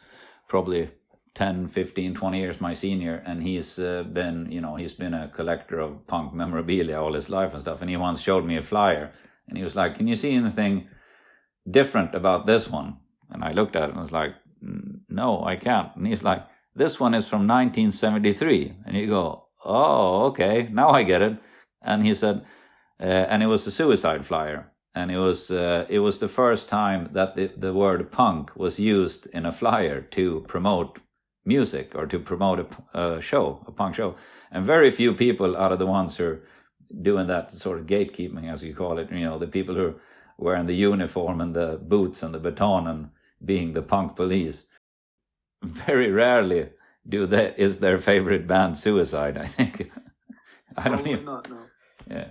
probably 0.50 0.92
10 1.36 1.68
15 1.68 2.14
20 2.14 2.40
years 2.40 2.62
my 2.62 2.74
senior 2.74 3.22
and 3.26 3.44
he's 3.44 3.78
uh, 3.78 4.04
been 4.04 4.50
you 4.52 4.62
know 4.62 4.76
he's 4.76 4.94
been 4.94 5.14
a 5.14 5.28
collector 5.28 5.80
of 5.80 6.08
punk 6.08 6.34
memorabilia 6.34 7.00
all 7.00 7.14
his 7.14 7.30
life 7.30 7.52
and 7.52 7.62
stuff 7.62 7.82
and 7.82 7.90
he 7.90 7.98
once 7.98 8.22
showed 8.22 8.46
me 8.46 8.56
a 8.58 8.62
flyer 8.62 9.12
and 9.48 9.58
he 9.58 9.64
was 9.64 9.76
like 9.76 9.96
can 9.96 10.08
you 10.08 10.16
see 10.16 10.34
anything 10.34 10.88
different 11.70 12.16
about 12.16 12.46
this 12.46 12.70
one? 12.70 12.98
And 13.30 13.44
i 13.44 13.52
looked 13.52 13.76
at 13.76 13.84
it 13.84 13.90
and 13.90 14.00
was 14.00 14.12
like 14.12 14.34
no 15.10 15.44
i 15.44 15.56
can't. 15.56 15.96
And 15.96 16.08
he's 16.08 16.24
like 16.24 16.44
this 16.74 17.00
one 17.00 17.14
is 17.14 17.28
from 17.28 17.48
1973 17.48 18.74
and 18.86 18.98
you 18.98 19.08
go 19.08 19.48
oh 19.64 20.26
okay 20.28 20.70
now 20.72 20.90
i 20.90 21.04
get 21.04 21.22
it. 21.22 21.38
And 21.82 22.06
he 22.06 22.16
said 22.16 22.46
uh, 23.00 23.04
and 23.04 23.44
it 23.44 23.48
was 23.48 23.68
a 23.68 23.72
suicide 23.72 24.26
flyer 24.26 24.72
and 24.94 25.12
it 25.12 25.18
was 25.18 25.52
uh, 25.52 25.86
it 25.90 26.00
was 26.00 26.20
the 26.20 26.30
first 26.30 26.70
time 26.70 27.10
that 27.12 27.36
the, 27.36 27.52
the 27.58 27.74
word 27.74 28.10
punk 28.10 28.56
was 28.56 28.80
used 28.80 29.28
in 29.28 29.46
a 29.46 29.52
flyer 29.52 30.00
to 30.00 30.46
promote 30.48 31.00
music 31.46 31.94
or 31.96 32.06
to 32.08 32.20
promote 32.20 32.60
a, 32.94 33.00
a, 33.00 33.22
show, 33.22 33.64
a 33.68 33.72
punk 33.72 33.96
show. 33.96 34.16
And 34.52 34.64
very 34.64 34.90
few 34.90 35.14
people 35.14 35.56
out 35.56 35.72
of 35.72 35.80
the 35.80 35.86
ones 35.86 36.18
who 36.18 36.26
are 36.26 36.42
doing 37.02 37.28
that 37.28 37.52
sort 37.52 37.80
of 37.80 37.86
gatekeeping, 37.86 38.52
as 38.52 38.64
you 38.64 38.74
call 38.74 38.98
it. 38.98 39.12
You 39.12 39.26
know, 39.26 39.40
the 39.40 39.48
people 39.48 39.76
who 39.76 39.86
are 39.88 39.96
wearing 40.38 40.66
the 40.66 40.76
uniform 40.76 41.42
and 41.42 41.56
the 41.56 41.80
boots 41.82 42.24
and 42.24 42.34
the 42.34 42.40
baton 42.40 42.88
and 42.88 43.10
being 43.44 43.74
the 43.74 43.82
punk 43.82 44.16
police. 44.16 44.66
Very 45.64 46.12
rarely 46.12 46.70
do 47.08 47.26
they 47.26 47.54
is 47.58 47.80
their 47.80 48.00
favorite 48.00 48.48
band 48.48 48.78
Suicide. 48.78 49.38
I 49.38 49.46
think. 49.46 49.92
I 50.78 50.90
don't 50.90 51.08
even. 51.08 51.26
Not, 51.26 51.50
no. 51.50 51.60
Yeah. 52.10 52.30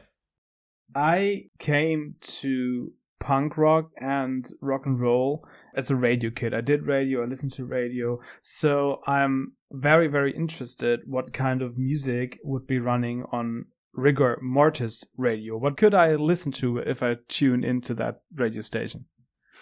I 0.95 1.47
came 1.59 2.17
to 2.21 2.93
punk 3.25 3.57
rock 3.57 3.91
and 3.97 4.51
rock 4.61 4.85
and 4.85 5.01
roll 5.01 5.49
as 5.75 5.91
a 5.91 5.97
radio 5.97 6.31
kid. 6.31 6.53
I 6.53 6.61
did 6.61 6.87
radio, 6.87 7.23
I 7.23 7.27
listened 7.27 7.53
to 7.55 7.65
radio. 7.65 8.21
So 8.43 9.01
I'm 9.07 9.55
very, 9.73 10.09
very 10.09 10.37
interested 10.37 11.01
what 11.07 11.33
kind 11.33 11.63
of 11.63 11.79
music 11.79 12.39
would 12.45 12.67
be 12.67 12.79
running 12.79 13.25
on 13.33 13.65
rigor 13.95 14.39
mortis 14.43 15.07
radio. 15.17 15.57
What 15.57 15.79
could 15.79 15.95
I 15.95 16.17
listen 16.17 16.53
to 16.53 16.79
if 16.79 17.03
I 17.03 17.17
tune 17.29 17.65
into 17.65 17.95
that 17.95 18.21
radio 18.35 18.61
station? 18.61 19.07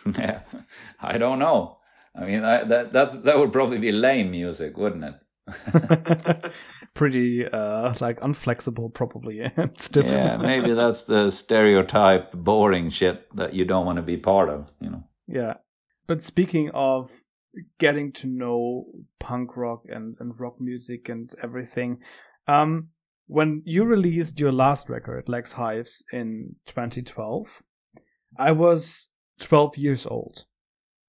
Yeah, 0.18 0.40
I 1.00 1.16
don't 1.16 1.38
know. 1.38 1.78
I 2.16 2.24
mean, 2.24 2.42
I, 2.42 2.64
that 2.64 2.92
that 2.92 3.22
that 3.22 3.38
would 3.38 3.52
probably 3.52 3.78
be 3.78 3.92
lame 3.92 4.32
music, 4.32 4.76
wouldn't 4.76 5.04
it? 5.04 5.14
Pretty 6.94 7.46
uh, 7.46 7.94
like 8.00 8.20
unflexible, 8.20 8.92
probably. 8.92 9.38
yeah, 9.94 10.36
maybe 10.36 10.74
that's 10.74 11.04
the 11.04 11.30
stereotype, 11.30 12.32
boring 12.32 12.90
shit 12.90 13.34
that 13.36 13.54
you 13.54 13.64
don't 13.64 13.86
want 13.86 13.96
to 13.96 14.02
be 14.02 14.16
part 14.16 14.48
of. 14.48 14.70
You 14.80 14.90
know. 14.90 15.04
Yeah, 15.26 15.54
but 16.06 16.22
speaking 16.22 16.70
of 16.74 17.10
getting 17.78 18.12
to 18.12 18.26
know 18.26 18.86
punk 19.20 19.56
rock 19.56 19.82
and, 19.88 20.16
and 20.20 20.38
rock 20.38 20.60
music 20.60 21.08
and 21.08 21.30
everything, 21.42 21.98
um, 22.46 22.88
when 23.26 23.62
you 23.64 23.84
released 23.84 24.38
your 24.38 24.52
last 24.52 24.88
record, 24.88 25.28
Lex 25.28 25.52
Hives, 25.52 26.04
in 26.12 26.54
2012, 26.66 27.62
I 28.38 28.52
was 28.52 29.12
12 29.40 29.76
years 29.76 30.06
old. 30.06 30.44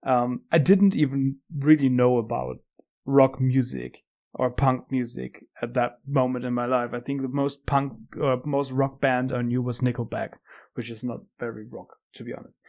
Um, 0.05 0.41
I 0.51 0.57
didn't 0.57 0.95
even 0.95 1.37
really 1.59 1.89
know 1.89 2.17
about 2.17 2.57
rock 3.05 3.39
music 3.39 4.03
or 4.33 4.49
punk 4.49 4.91
music 4.91 5.45
at 5.61 5.73
that 5.75 5.99
moment 6.07 6.45
in 6.45 6.53
my 6.53 6.65
life. 6.65 6.91
I 6.93 6.99
think 6.99 7.21
the 7.21 7.27
most 7.27 7.65
punk 7.65 7.93
or 8.19 8.41
most 8.45 8.71
rock 8.71 8.99
band 8.99 9.31
I 9.31 9.41
knew 9.41 9.61
was 9.61 9.81
Nickelback, 9.81 10.31
which 10.73 10.89
is 10.89 11.03
not 11.03 11.21
very 11.39 11.65
rock, 11.65 11.97
to 12.13 12.23
be 12.23 12.33
honest. 12.33 12.59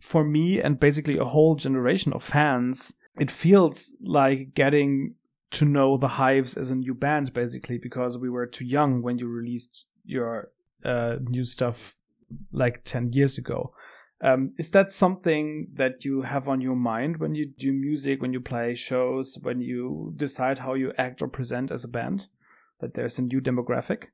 For 0.00 0.24
me 0.24 0.60
and 0.60 0.80
basically 0.80 1.18
a 1.18 1.24
whole 1.24 1.54
generation 1.54 2.12
of 2.12 2.22
fans, 2.24 2.94
it 3.18 3.30
feels 3.30 3.96
like 4.02 4.54
getting 4.54 5.14
to 5.52 5.64
know 5.64 5.96
the 5.96 6.08
Hives 6.08 6.56
as 6.56 6.70
a 6.70 6.74
new 6.74 6.94
band, 6.94 7.32
basically, 7.32 7.78
because 7.78 8.18
we 8.18 8.30
were 8.30 8.46
too 8.46 8.64
young 8.64 9.02
when 9.02 9.18
you 9.18 9.28
released 9.28 9.88
your 10.04 10.50
uh, 10.84 11.16
new 11.20 11.44
stuff 11.44 11.96
like 12.50 12.82
10 12.84 13.12
years 13.12 13.38
ago. 13.38 13.72
Um, 14.22 14.50
is 14.56 14.70
that 14.70 14.92
something 14.92 15.66
that 15.74 16.04
you 16.04 16.22
have 16.22 16.48
on 16.48 16.60
your 16.60 16.76
mind 16.76 17.16
when 17.16 17.34
you 17.34 17.46
do 17.46 17.72
music, 17.72 18.22
when 18.22 18.32
you 18.32 18.40
play 18.40 18.74
shows, 18.74 19.36
when 19.42 19.60
you 19.60 20.12
decide 20.16 20.60
how 20.60 20.74
you 20.74 20.92
act 20.96 21.22
or 21.22 21.28
present 21.28 21.72
as 21.72 21.82
a 21.82 21.88
band? 21.88 22.28
That 22.80 22.94
there's 22.94 23.18
a 23.18 23.22
new 23.22 23.40
demographic? 23.40 24.06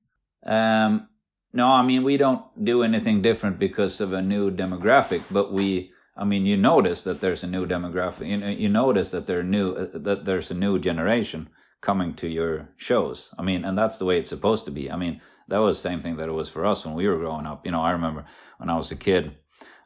Um, 0.47 1.09
no, 1.53 1.67
I 1.67 1.83
mean, 1.83 2.05
we 2.05 2.17
don't 2.17 2.43
do 2.63 2.83
anything 2.83 3.21
different 3.21 3.59
because 3.59 4.01
of 4.01 4.13
a 4.13 4.23
new 4.23 4.51
demographic, 4.51 5.23
but 5.31 5.53
we, 5.53 5.93
I 6.17 6.25
mean, 6.25 6.47
you 6.47 6.57
notice 6.57 7.03
that 7.03 7.21
there's 7.21 7.45
a 7.45 7.47
new 7.47 7.67
demographic. 7.67 8.29
You, 8.29 8.47
you 8.49 8.69
notice 8.69 9.09
that 9.11 9.27
there 9.27 9.43
new 9.43 9.73
uh, 9.73 9.99
that 9.99 10.25
there's 10.25 10.51
a 10.51 10.55
new 10.55 10.79
generation 10.79 11.51
coming 11.81 12.15
to 12.15 12.29
your 12.29 12.71
shows. 12.77 13.33
I 13.39 13.43
mean, 13.43 13.65
and 13.65 13.77
that's 13.77 13.99
the 13.99 14.05
way 14.05 14.19
it's 14.19 14.29
supposed 14.29 14.65
to 14.65 14.71
be. 14.71 14.91
I 14.91 14.97
mean, 14.97 15.21
that 15.49 15.59
was 15.59 15.77
the 15.77 15.89
same 15.89 16.01
thing 16.01 16.17
that 16.17 16.29
it 16.29 16.33
was 16.33 16.49
for 16.49 16.67
us 16.67 16.85
when 16.85 16.95
we 16.95 17.09
were 17.09 17.19
growing 17.19 17.47
up. 17.47 17.65
You 17.65 17.73
know, 17.73 17.83
I 17.83 17.93
remember 17.93 18.25
when 18.59 18.69
I 18.69 18.77
was 18.77 18.91
a 18.91 18.97
kid, 18.97 19.37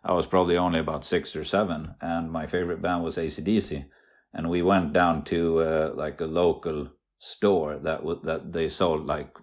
I 0.04 0.12
was 0.12 0.26
probably 0.26 0.56
only 0.56 0.80
about 0.80 1.04
six 1.04 1.36
or 1.36 1.44
seven, 1.44 1.94
and 2.00 2.30
my 2.30 2.46
favorite 2.46 2.82
band 2.82 3.04
was 3.04 3.16
ACDC. 3.16 3.84
And 4.34 4.50
we 4.50 4.62
went 4.62 4.92
down 4.92 5.24
to 5.24 5.60
uh, 5.60 5.92
like 5.94 6.20
a 6.20 6.26
local 6.26 6.88
store 7.18 7.78
that 7.78 7.98
w- 7.98 8.20
that 8.24 8.52
they 8.52 8.68
sold 8.68 9.06
like 9.06 9.36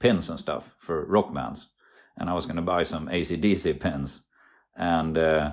pins 0.00 0.28
and 0.28 0.38
stuff 0.38 0.74
for 0.80 1.04
rock 1.06 1.32
bands. 1.32 1.70
And 2.16 2.28
I 2.28 2.34
was 2.34 2.46
going 2.46 2.56
to 2.56 2.62
buy 2.62 2.82
some 2.82 3.08
ACDC 3.08 3.80
pins. 3.80 4.22
And 4.76 5.16
uh, 5.16 5.52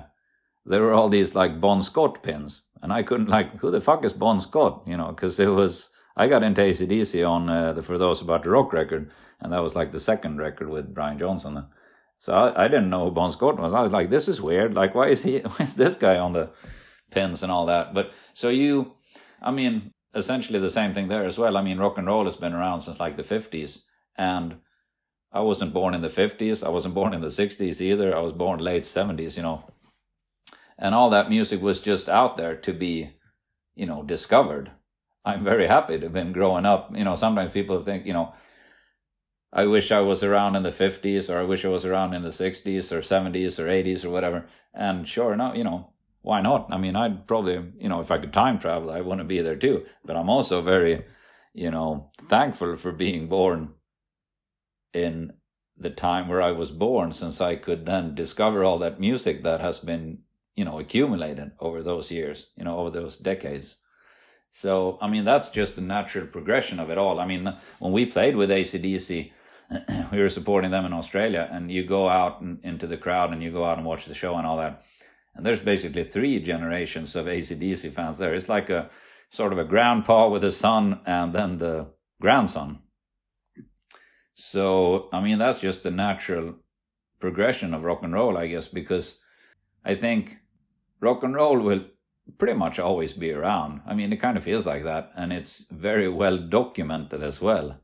there 0.64 0.82
were 0.82 0.92
all 0.92 1.08
these 1.08 1.34
like 1.34 1.60
Bon 1.60 1.82
Scott 1.82 2.22
pins. 2.22 2.62
And 2.82 2.92
I 2.92 3.02
couldn't, 3.02 3.28
like, 3.28 3.56
who 3.56 3.70
the 3.70 3.80
fuck 3.80 4.04
is 4.04 4.12
Bon 4.12 4.40
Scott? 4.40 4.82
You 4.86 4.96
know, 4.96 5.08
because 5.08 5.40
it 5.40 5.46
was, 5.46 5.88
I 6.16 6.28
got 6.28 6.42
into 6.42 6.60
ACDC 6.60 7.28
on 7.28 7.48
uh, 7.48 7.72
the 7.72 7.82
For 7.82 7.98
Those 7.98 8.20
About 8.20 8.42
to 8.42 8.50
Rock 8.50 8.72
record. 8.72 9.10
And 9.40 9.52
that 9.52 9.62
was 9.62 9.74
like 9.74 9.92
the 9.92 10.00
second 10.00 10.38
record 10.38 10.68
with 10.68 10.94
Brian 10.94 11.18
Johnson. 11.18 11.66
So 12.18 12.32
I, 12.32 12.64
I 12.64 12.68
didn't 12.68 12.90
know 12.90 13.06
who 13.06 13.10
Bon 13.10 13.30
Scott 13.30 13.58
was. 13.58 13.72
I 13.72 13.82
was 13.82 13.92
like, 13.92 14.10
this 14.10 14.28
is 14.28 14.40
weird. 14.40 14.74
Like, 14.74 14.94
why 14.94 15.08
is 15.08 15.22
he, 15.22 15.38
why 15.40 15.56
is 15.60 15.74
this 15.74 15.94
guy 15.94 16.18
on 16.18 16.32
the 16.32 16.50
pins 17.10 17.42
and 17.42 17.52
all 17.52 17.66
that? 17.66 17.94
But 17.94 18.12
so 18.34 18.48
you, 18.48 18.92
I 19.42 19.50
mean, 19.50 19.92
essentially 20.14 20.58
the 20.58 20.70
same 20.70 20.94
thing 20.94 21.08
there 21.08 21.24
as 21.24 21.38
well. 21.38 21.56
I 21.56 21.62
mean, 21.62 21.78
rock 21.78 21.98
and 21.98 22.06
roll 22.06 22.24
has 22.24 22.36
been 22.36 22.54
around 22.54 22.80
since 22.80 22.98
like 22.98 23.16
the 23.16 23.22
50s. 23.22 23.80
And 24.16 24.56
I 25.32 25.40
wasn't 25.40 25.74
born 25.74 25.94
in 25.94 26.00
the 26.00 26.08
50s. 26.08 26.64
I 26.64 26.70
wasn't 26.70 26.94
born 26.94 27.12
in 27.12 27.20
the 27.20 27.26
60s 27.26 27.80
either. 27.80 28.16
I 28.16 28.20
was 28.20 28.32
born 28.32 28.60
late 28.60 28.84
70s, 28.84 29.36
you 29.36 29.42
know. 29.42 29.64
And 30.78 30.94
all 30.94 31.10
that 31.10 31.28
music 31.28 31.60
was 31.60 31.80
just 31.80 32.08
out 32.08 32.36
there 32.36 32.56
to 32.56 32.72
be, 32.72 33.10
you 33.74 33.86
know, 33.86 34.02
discovered. 34.02 34.70
I'm 35.24 35.44
very 35.44 35.66
happy 35.66 35.98
to 35.98 36.06
have 36.06 36.12
been 36.12 36.32
growing 36.32 36.64
up. 36.64 36.90
You 36.96 37.04
know, 37.04 37.14
sometimes 37.14 37.52
people 37.52 37.82
think, 37.82 38.06
you 38.06 38.12
know, 38.12 38.32
I 39.56 39.64
wish 39.64 39.90
I 39.90 40.00
was 40.00 40.22
around 40.22 40.54
in 40.54 40.62
the 40.64 40.68
50s 40.68 41.32
or 41.32 41.38
I 41.38 41.44
wish 41.44 41.64
I 41.64 41.68
was 41.68 41.86
around 41.86 42.12
in 42.12 42.22
the 42.22 42.28
60s 42.28 42.92
or 42.92 43.00
70s 43.00 43.58
or 43.58 43.66
80s 43.66 44.04
or 44.04 44.10
whatever. 44.10 44.46
And 44.74 45.08
sure 45.08 45.32
enough, 45.32 45.56
you 45.56 45.64
know, 45.64 45.94
why 46.20 46.42
not? 46.42 46.68
I 46.70 46.76
mean, 46.76 46.94
I'd 46.94 47.26
probably, 47.26 47.72
you 47.78 47.88
know, 47.88 48.00
if 48.00 48.10
I 48.10 48.18
could 48.18 48.34
time 48.34 48.58
travel, 48.58 48.90
I 48.90 49.00
want 49.00 49.20
to 49.20 49.24
be 49.24 49.40
there 49.40 49.56
too. 49.56 49.86
But 50.04 50.16
I'm 50.16 50.28
also 50.28 50.60
very, 50.60 51.06
you 51.54 51.70
know, 51.70 52.10
thankful 52.20 52.76
for 52.76 52.92
being 52.92 53.28
born 53.28 53.72
in 54.92 55.32
the 55.78 55.88
time 55.90 56.28
where 56.28 56.42
I 56.42 56.52
was 56.52 56.70
born, 56.70 57.14
since 57.14 57.40
I 57.40 57.56
could 57.56 57.86
then 57.86 58.14
discover 58.14 58.62
all 58.62 58.76
that 58.78 59.00
music 59.00 59.42
that 59.44 59.62
has 59.62 59.78
been, 59.78 60.18
you 60.54 60.66
know, 60.66 60.78
accumulated 60.78 61.52
over 61.60 61.82
those 61.82 62.10
years, 62.10 62.48
you 62.56 62.64
know, 62.64 62.76
over 62.76 62.90
those 62.90 63.16
decades. 63.16 63.76
So, 64.50 64.98
I 65.00 65.08
mean, 65.08 65.24
that's 65.24 65.48
just 65.48 65.76
the 65.76 65.82
natural 65.82 66.26
progression 66.26 66.78
of 66.78 66.90
it 66.90 66.98
all. 66.98 67.20
I 67.20 67.26
mean, 67.26 67.56
when 67.78 67.92
we 67.92 68.04
played 68.04 68.36
with 68.36 68.50
ACDC, 68.50 69.32
we 70.12 70.18
were 70.18 70.28
supporting 70.28 70.70
them 70.70 70.84
in 70.84 70.92
Australia, 70.92 71.48
and 71.50 71.70
you 71.70 71.84
go 71.84 72.08
out 72.08 72.40
and, 72.40 72.58
into 72.62 72.86
the 72.86 72.96
crowd 72.96 73.32
and 73.32 73.42
you 73.42 73.50
go 73.50 73.64
out 73.64 73.78
and 73.78 73.86
watch 73.86 74.06
the 74.06 74.14
show 74.14 74.36
and 74.36 74.46
all 74.46 74.56
that. 74.56 74.82
And 75.34 75.44
there's 75.44 75.60
basically 75.60 76.04
three 76.04 76.40
generations 76.40 77.14
of 77.14 77.26
ACDC 77.26 77.92
fans 77.92 78.18
there. 78.18 78.34
It's 78.34 78.48
like 78.48 78.70
a 78.70 78.90
sort 79.30 79.52
of 79.52 79.58
a 79.58 79.64
grandpa 79.64 80.28
with 80.28 80.44
a 80.44 80.52
son 80.52 81.00
and 81.04 81.32
then 81.32 81.58
the 81.58 81.88
grandson. 82.20 82.78
So, 84.34 85.08
I 85.12 85.20
mean, 85.20 85.38
that's 85.38 85.58
just 85.58 85.82
the 85.82 85.90
natural 85.90 86.56
progression 87.20 87.74
of 87.74 87.84
rock 87.84 88.02
and 88.02 88.14
roll, 88.14 88.36
I 88.36 88.46
guess, 88.46 88.68
because 88.68 89.16
I 89.84 89.94
think 89.94 90.36
rock 91.00 91.22
and 91.22 91.34
roll 91.34 91.58
will 91.58 91.84
pretty 92.38 92.54
much 92.54 92.78
always 92.78 93.12
be 93.12 93.32
around. 93.32 93.80
I 93.86 93.94
mean, 93.94 94.12
it 94.12 94.20
kind 94.20 94.36
of 94.36 94.44
feels 94.44 94.66
like 94.66 94.84
that, 94.84 95.10
and 95.16 95.32
it's 95.32 95.66
very 95.70 96.08
well 96.08 96.38
documented 96.38 97.22
as 97.22 97.40
well. 97.40 97.80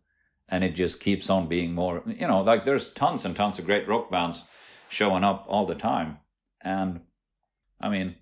And 0.49 0.63
it 0.63 0.75
just 0.75 1.01
keeps 1.01 1.31
on 1.31 1.49
being 1.49 1.73
more, 1.75 2.03
you 2.07 2.27
know, 2.27 2.43
like 2.43 2.65
there's 2.65 2.91
tons 2.91 3.25
and 3.25 3.35
tons 3.35 3.59
of 3.59 3.65
great 3.67 3.89
rock 3.89 4.11
bands 4.11 4.45
showing 4.89 5.25
up 5.25 5.47
all 5.49 5.67
the 5.67 5.75
time. 5.75 6.19
And 6.61 7.01
I 7.81 7.89
mean, 7.89 8.17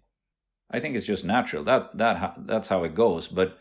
I 0.71 0.81
think 0.81 0.97
it's 0.97 1.07
just 1.07 1.25
natural. 1.25 1.65
That 1.65 1.97
that 1.99 2.47
that's 2.47 2.69
how 2.69 2.85
it 2.85 2.95
goes. 2.95 3.27
But 3.27 3.59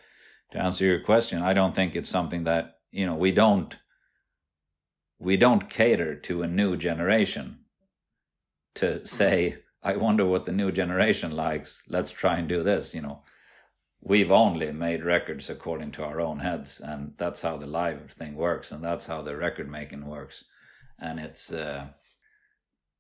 to 0.51 0.59
answer 0.59 0.85
your 0.85 0.99
question, 0.99 1.41
I 1.41 1.53
don't 1.53 1.73
think 1.73 1.95
it's 1.95 2.09
something 2.09 2.43
that, 2.43 2.77
you 2.91 3.05
know, 3.05 3.15
we 3.15 3.31
don't 3.31 3.77
we 5.17 5.35
don't 5.35 5.69
cater 5.69 6.15
to 6.15 6.43
a 6.43 6.47
new 6.47 6.77
generation 6.77 7.59
to 8.75 9.05
say, 9.05 9.57
I 9.83 9.97
wonder 9.97 10.25
what 10.25 10.45
the 10.45 10.51
new 10.51 10.71
generation 10.71 11.31
likes. 11.31 11.83
Let's 11.87 12.11
try 12.11 12.37
and 12.37 12.47
do 12.47 12.63
this. 12.63 12.93
You 12.93 13.01
know, 13.01 13.23
we've 14.01 14.31
only 14.31 14.71
made 14.71 15.03
records 15.03 15.49
according 15.49 15.91
to 15.91 16.03
our 16.03 16.21
own 16.21 16.39
heads, 16.39 16.79
and 16.79 17.13
that's 17.17 17.41
how 17.41 17.57
the 17.57 17.67
live 17.67 18.11
thing 18.11 18.35
works, 18.35 18.71
and 18.71 18.83
that's 18.83 19.05
how 19.05 19.21
the 19.21 19.35
record 19.35 19.69
making 19.69 20.05
works. 20.05 20.45
And 20.99 21.19
it's 21.19 21.51
uh, 21.51 21.87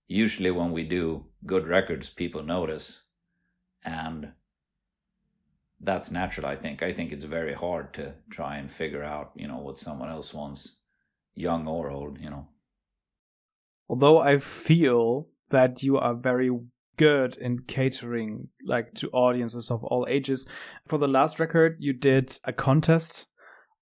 usually 0.07 0.51
when 0.51 0.71
we 0.71 0.83
do 0.83 1.25
good 1.45 1.67
records, 1.67 2.09
people 2.09 2.43
notice, 2.43 2.99
and 3.83 4.33
that's 5.81 6.11
natural. 6.11 6.45
I 6.47 6.55
think. 6.55 6.83
I 6.83 6.93
think 6.93 7.11
it's 7.11 7.25
very 7.25 7.53
hard 7.53 7.93
to 7.93 8.15
try 8.29 8.57
and 8.57 8.71
figure 8.71 9.03
out, 9.03 9.31
you 9.35 9.47
know, 9.47 9.59
what 9.59 9.77
someone 9.77 10.09
else 10.09 10.33
wants 10.33 10.77
young 11.35 11.67
or 11.67 11.89
old, 11.89 12.19
you 12.19 12.29
know. 12.29 12.47
Although 13.87 14.19
I 14.19 14.37
feel 14.37 15.27
that 15.49 15.81
you 15.81 15.97
are 15.97 16.13
very 16.13 16.51
good 16.99 17.37
in 17.37 17.59
catering 17.59 18.49
like 18.65 18.93
to 18.95 19.09
audiences 19.11 19.71
of 19.71 19.83
all 19.85 20.05
ages. 20.09 20.45
For 20.85 20.99
the 20.99 21.07
last 21.07 21.39
record, 21.39 21.77
you 21.79 21.93
did 21.93 22.37
a 22.43 22.51
contest 22.51 23.29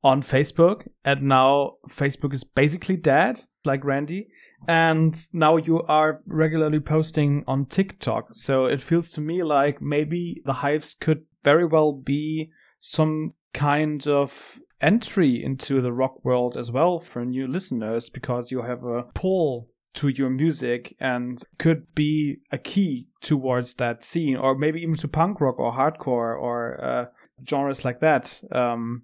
on 0.03 0.21
Facebook, 0.21 0.87
and 1.03 1.23
now 1.23 1.73
Facebook 1.89 2.31
is 2.31 2.43
basically 2.43 2.95
dead. 2.95 3.39
like 3.65 3.83
Randy. 3.83 4.29
And 4.67 5.13
now 5.33 5.57
you 5.57 5.81
are 5.81 6.21
regularly 6.25 6.79
posting 6.79 7.43
on 7.47 7.65
TikTok. 7.65 8.27
So 8.31 8.65
it 8.65 8.81
feels 8.81 9.11
to 9.11 9.21
me 9.21 9.43
like 9.43 9.81
maybe 9.81 10.41
the 10.45 10.53
Hives 10.53 10.93
could 10.93 11.25
very 11.43 11.65
well 11.65 11.91
be 11.91 12.51
some 12.79 13.33
kind 13.53 14.07
of 14.07 14.59
entry 14.79 15.43
into 15.43 15.81
the 15.81 15.91
rock 15.91 16.23
world 16.23 16.55
as 16.55 16.71
well 16.71 16.99
for 16.99 17.25
new 17.25 17.47
listeners 17.47 18.09
because 18.09 18.51
you 18.51 18.61
have 18.61 18.83
a 18.85 19.03
pull 19.13 19.69
to 19.97 20.09
your 20.09 20.29
music 20.29 20.95
and 20.99 21.43
could 21.57 21.83
be 21.95 22.37
a 22.51 22.57
key 22.57 23.07
towards 23.21 23.73
that 23.75 24.03
scene 24.03 24.37
or 24.37 24.55
maybe 24.55 24.79
even 24.79 24.95
to 24.95 25.07
punk 25.07 25.41
rock 25.41 25.57
or 25.57 25.73
hardcore 25.73 26.39
or 26.39 26.83
uh, 26.83 27.05
genres 27.49 27.83
like 27.83 27.99
that 27.99 28.41
um, 28.51 29.01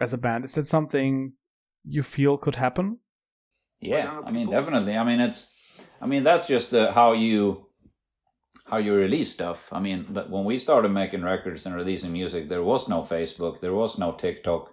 as 0.00 0.12
a 0.12 0.18
band. 0.18 0.44
Is 0.44 0.54
that 0.54 0.66
something 0.66 1.32
you 1.84 2.04
feel 2.04 2.36
could 2.36 2.54
happen? 2.54 2.98
Yeah 3.80 4.20
i 4.24 4.30
mean 4.30 4.48
definitely. 4.48 4.96
I 4.96 5.04
mean 5.04 5.20
it's 5.20 5.50
i 6.00 6.06
mean 6.06 6.22
that's 6.22 6.46
just 6.46 6.72
uh, 6.72 6.92
how 6.92 7.12
you 7.12 7.66
how 8.66 8.78
you 8.78 8.94
release 8.94 9.32
stuff. 9.32 9.68
I 9.72 9.80
mean 9.80 10.04
when 10.28 10.44
we 10.44 10.58
started 10.58 10.90
making 10.90 11.22
records 11.22 11.66
and 11.66 11.74
releasing 11.74 12.12
music 12.12 12.48
there 12.48 12.62
was 12.62 12.88
no 12.88 13.02
facebook 13.02 13.60
there 13.60 13.74
was 13.74 13.98
no 13.98 14.12
tiktok 14.12 14.70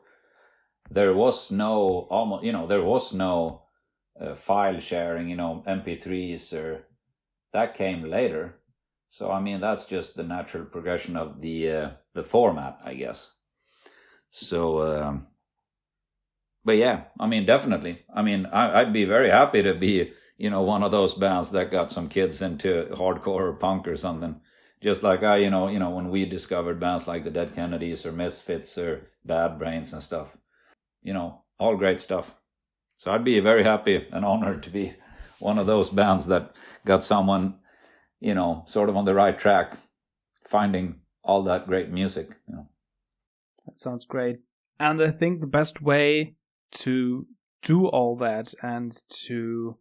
there 0.91 1.13
was 1.13 1.49
no 1.51 2.07
almost 2.11 2.43
you 2.43 2.51
know 2.51 2.67
there 2.67 2.83
was 2.83 3.11
no 3.13 3.62
uh, 4.19 4.35
file 4.35 4.79
sharing, 4.79 5.29
you 5.29 5.35
know, 5.35 5.63
MP3s 5.67 6.53
or 6.53 6.85
that 7.53 7.75
came 7.75 8.03
later. 8.03 8.55
So 9.09 9.31
I 9.31 9.39
mean, 9.39 9.61
that's 9.61 9.85
just 9.85 10.15
the 10.15 10.23
natural 10.23 10.65
progression 10.65 11.15
of 11.15 11.41
the 11.41 11.71
uh, 11.71 11.89
the 12.13 12.23
format, 12.23 12.79
I 12.83 12.95
guess. 12.95 13.29
So, 14.31 14.81
um, 14.81 15.27
but 16.65 16.77
yeah, 16.77 17.03
I 17.19 17.27
mean, 17.27 17.45
definitely. 17.45 18.03
I 18.13 18.23
mean, 18.23 18.47
I, 18.47 18.81
I'd 18.81 18.93
be 18.93 19.05
very 19.05 19.29
happy 19.29 19.61
to 19.61 19.73
be, 19.75 20.13
you 20.37 20.49
know, 20.49 20.63
one 20.63 20.81
of 20.81 20.91
those 20.91 21.13
bands 21.13 21.51
that 21.51 21.71
got 21.71 21.91
some 21.91 22.09
kids 22.09 22.41
into 22.41 22.87
hardcore 22.91 23.49
or 23.49 23.53
punk 23.53 23.87
or 23.87 23.95
something. 23.95 24.39
Just 24.81 25.03
like 25.03 25.23
I, 25.23 25.37
you 25.37 25.49
know, 25.49 25.67
you 25.67 25.79
know, 25.79 25.91
when 25.91 26.09
we 26.09 26.25
discovered 26.25 26.79
bands 26.79 27.07
like 27.07 27.23
the 27.23 27.31
Dead 27.31 27.53
Kennedys 27.53 28.05
or 28.05 28.11
Misfits 28.11 28.77
or 28.77 29.07
Bad 29.23 29.59
Brains 29.59 29.93
and 29.93 30.01
stuff, 30.01 30.35
you 31.03 31.13
know, 31.13 31.43
all 31.59 31.77
great 31.77 32.01
stuff. 32.01 32.33
So 32.97 33.11
I'd 33.11 33.23
be 33.23 33.39
very 33.39 33.63
happy 33.63 34.07
and 34.11 34.23
honored 34.23 34.63
to 34.63 34.69
be 34.69 34.93
one 35.39 35.57
of 35.59 35.65
those 35.65 35.89
bands 35.89 36.27
that 36.27 36.55
got 36.85 37.03
someone, 37.03 37.55
you 38.19 38.33
know, 38.33 38.65
sort 38.67 38.89
of 38.89 38.95
on 38.95 39.05
the 39.05 39.13
right 39.13 39.37
track, 39.37 39.77
finding 40.47 41.01
all 41.23 41.43
that 41.43 41.67
great 41.67 41.89
music. 41.89 42.29
You 42.47 42.55
know. 42.55 42.67
That 43.65 43.79
sounds 43.79 44.05
great. 44.05 44.37
And 44.79 45.01
I 45.01 45.11
think 45.11 45.39
the 45.39 45.47
best 45.47 45.81
way 45.81 46.35
to 46.71 47.27
do 47.61 47.87
all 47.87 48.15
that 48.17 48.53
and 48.61 48.95
to 49.27 49.77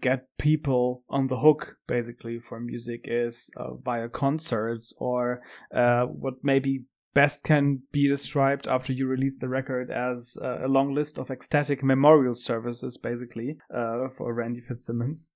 get 0.00 0.28
people 0.38 1.02
on 1.08 1.26
the 1.26 1.38
hook 1.38 1.76
basically 1.86 2.38
for 2.38 2.60
music 2.60 3.00
is 3.04 3.50
uh, 3.56 3.74
via 3.74 4.08
concerts 4.08 4.94
or 4.98 5.42
uh, 5.74 6.04
what 6.04 6.34
maybe 6.42 6.84
best 7.14 7.44
can 7.44 7.82
be 7.92 8.08
described 8.08 8.66
after 8.66 8.92
you 8.92 9.06
release 9.06 9.38
the 9.38 9.48
record 9.48 9.90
as 9.90 10.36
uh, 10.42 10.64
a 10.64 10.68
long 10.68 10.94
list 10.94 11.18
of 11.18 11.30
ecstatic 11.30 11.82
memorial 11.82 12.34
services, 12.34 12.96
basically, 12.96 13.56
uh, 13.74 14.08
for 14.08 14.32
Randy 14.34 14.60
Fitzsimmons. 14.60 15.32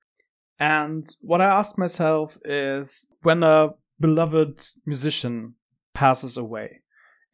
And 0.58 1.04
what 1.22 1.40
I 1.40 1.46
asked 1.46 1.78
myself 1.78 2.38
is 2.44 3.14
when 3.22 3.42
a 3.42 3.70
beloved 3.98 4.64
musician 4.86 5.54
passes 5.94 6.36
away, 6.36 6.82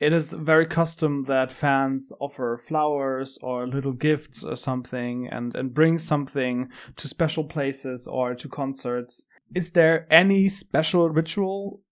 it 0.00 0.12
is 0.12 0.32
very 0.32 0.64
custom 0.66 1.24
that 1.24 1.50
fans 1.50 2.12
offer 2.20 2.56
flowers 2.56 3.38
or 3.42 3.66
little 3.66 3.92
gifts 3.92 4.44
or 4.44 4.54
something 4.54 5.28
and, 5.30 5.54
and 5.56 5.74
bring 5.74 5.98
something 5.98 6.68
to 6.96 7.08
special 7.08 7.44
places 7.44 8.06
or 8.06 8.34
to 8.36 8.48
concerts. 8.48 9.26
Is 9.54 9.72
there 9.72 10.06
any 10.12 10.48
special 10.48 11.10
ritual 11.10 11.82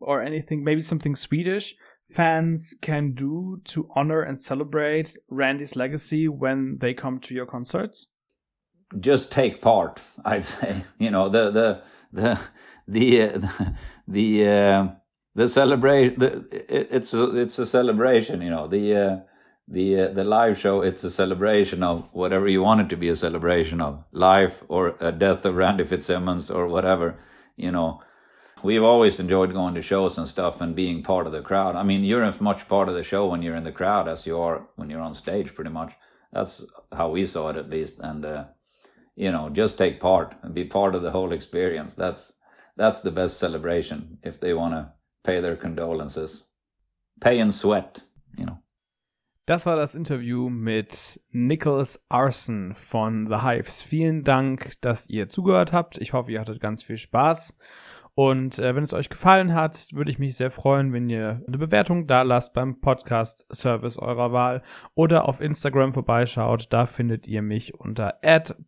or 0.00 0.22
anything, 0.22 0.62
maybe 0.62 0.80
something 0.82 1.16
Swedish 1.16 1.74
fans 2.08 2.74
can 2.80 3.12
do 3.12 3.60
to 3.64 3.88
honor 3.94 4.22
and 4.22 4.38
celebrate 4.38 5.16
Randy's 5.28 5.76
legacy 5.76 6.28
when 6.28 6.78
they 6.78 6.94
come 6.94 7.18
to 7.20 7.34
your 7.34 7.46
concerts? 7.46 8.12
Just 9.00 9.32
take 9.32 9.60
part, 9.60 10.00
I'd 10.24 10.44
say. 10.44 10.84
You 10.98 11.10
know, 11.10 11.28
the 11.28 11.50
the 11.50 11.82
the 12.12 12.40
the 12.86 13.22
uh, 13.22 13.48
the 14.08 14.48
uh, 14.48 14.88
the 15.34 15.48
celebration. 15.48 16.22
It, 16.22 16.88
it's 16.90 17.12
a, 17.12 17.36
it's 17.36 17.58
a 17.58 17.66
celebration. 17.66 18.42
You 18.42 18.50
know, 18.50 18.68
the 18.68 18.94
uh, 18.94 19.16
the 19.66 20.00
uh, 20.02 20.08
the 20.12 20.22
live 20.22 20.58
show. 20.58 20.82
It's 20.82 21.02
a 21.02 21.10
celebration 21.10 21.82
of 21.82 22.08
whatever 22.12 22.46
you 22.46 22.62
want 22.62 22.82
it 22.82 22.88
to 22.90 22.96
be 22.96 23.08
a 23.08 23.16
celebration 23.16 23.80
of 23.80 24.04
life 24.12 24.62
or 24.68 24.94
a 25.00 25.10
death 25.10 25.44
of 25.44 25.56
Randy 25.56 25.84
Fitzsimmons 25.84 26.50
or 26.50 26.68
whatever. 26.68 27.18
You 27.56 27.72
know, 27.72 28.00
we've 28.66 28.82
always 28.82 29.20
enjoyed 29.20 29.52
going 29.52 29.74
to 29.74 29.82
shows 29.82 30.18
and 30.18 30.26
stuff 30.26 30.60
and 30.60 30.74
being 30.74 31.02
part 31.02 31.26
of 31.26 31.32
the 31.32 31.40
crowd. 31.40 31.76
I 31.76 31.84
mean, 31.84 32.04
you're 32.04 32.24
as 32.24 32.40
much 32.40 32.68
part 32.68 32.88
of 32.88 32.94
the 32.94 33.04
show 33.04 33.26
when 33.28 33.40
you're 33.42 33.54
in 33.54 33.64
the 33.64 33.72
crowd 33.72 34.08
as 34.08 34.26
you 34.26 34.38
are 34.38 34.66
when 34.74 34.90
you're 34.90 35.00
on 35.00 35.14
stage, 35.14 35.54
pretty 35.54 35.70
much. 35.70 35.92
That's 36.32 36.64
how 36.92 37.10
we 37.10 37.24
saw 37.24 37.48
it, 37.50 37.56
at 37.56 37.70
least. 37.70 38.00
And 38.00 38.24
uh, 38.24 38.44
you 39.14 39.30
know, 39.30 39.48
just 39.48 39.78
take 39.78 40.00
part 40.00 40.34
and 40.42 40.52
be 40.52 40.64
part 40.64 40.94
of 40.94 41.02
the 41.02 41.12
whole 41.12 41.32
experience. 41.32 41.94
That's 41.94 42.32
that's 42.76 43.00
the 43.00 43.10
best 43.10 43.38
celebration 43.38 44.18
if 44.22 44.40
they 44.40 44.52
want 44.52 44.74
to 44.74 44.92
pay 45.24 45.40
their 45.40 45.56
condolences. 45.56 46.44
Pay 47.20 47.38
in 47.38 47.52
sweat, 47.52 48.02
you 48.36 48.44
know. 48.44 48.58
Das 49.46 49.64
war 49.64 49.76
das 49.76 49.94
Interview 49.94 50.50
mit 50.50 51.20
Nicholaus 51.30 52.04
Arson 52.08 52.74
von 52.74 53.28
The 53.28 53.42
Hives. 53.42 53.80
Vielen 53.80 54.24
Dank, 54.24 54.72
dass 54.80 55.08
ihr 55.08 55.28
zugehört 55.28 55.72
habt. 55.72 55.98
Ich 55.98 56.12
hoffe, 56.12 56.32
ihr 56.32 56.40
hattet 56.40 56.60
ganz 56.60 56.82
viel 56.82 56.96
Spaß. 56.96 57.56
Und 58.18 58.58
äh, 58.58 58.74
wenn 58.74 58.82
es 58.82 58.94
euch 58.94 59.10
gefallen 59.10 59.52
hat, 59.52 59.88
würde 59.92 60.10
ich 60.10 60.18
mich 60.18 60.36
sehr 60.36 60.50
freuen, 60.50 60.94
wenn 60.94 61.10
ihr 61.10 61.42
eine 61.46 61.58
Bewertung 61.58 62.06
da 62.06 62.22
lasst 62.22 62.54
beim 62.54 62.80
Podcast-Service 62.80 63.98
eurer 63.98 64.32
Wahl 64.32 64.62
oder 64.94 65.28
auf 65.28 65.42
Instagram 65.42 65.92
vorbeischaut. 65.92 66.72
Da 66.72 66.86
findet 66.86 67.28
ihr 67.28 67.42
mich 67.42 67.74
unter 67.74 68.18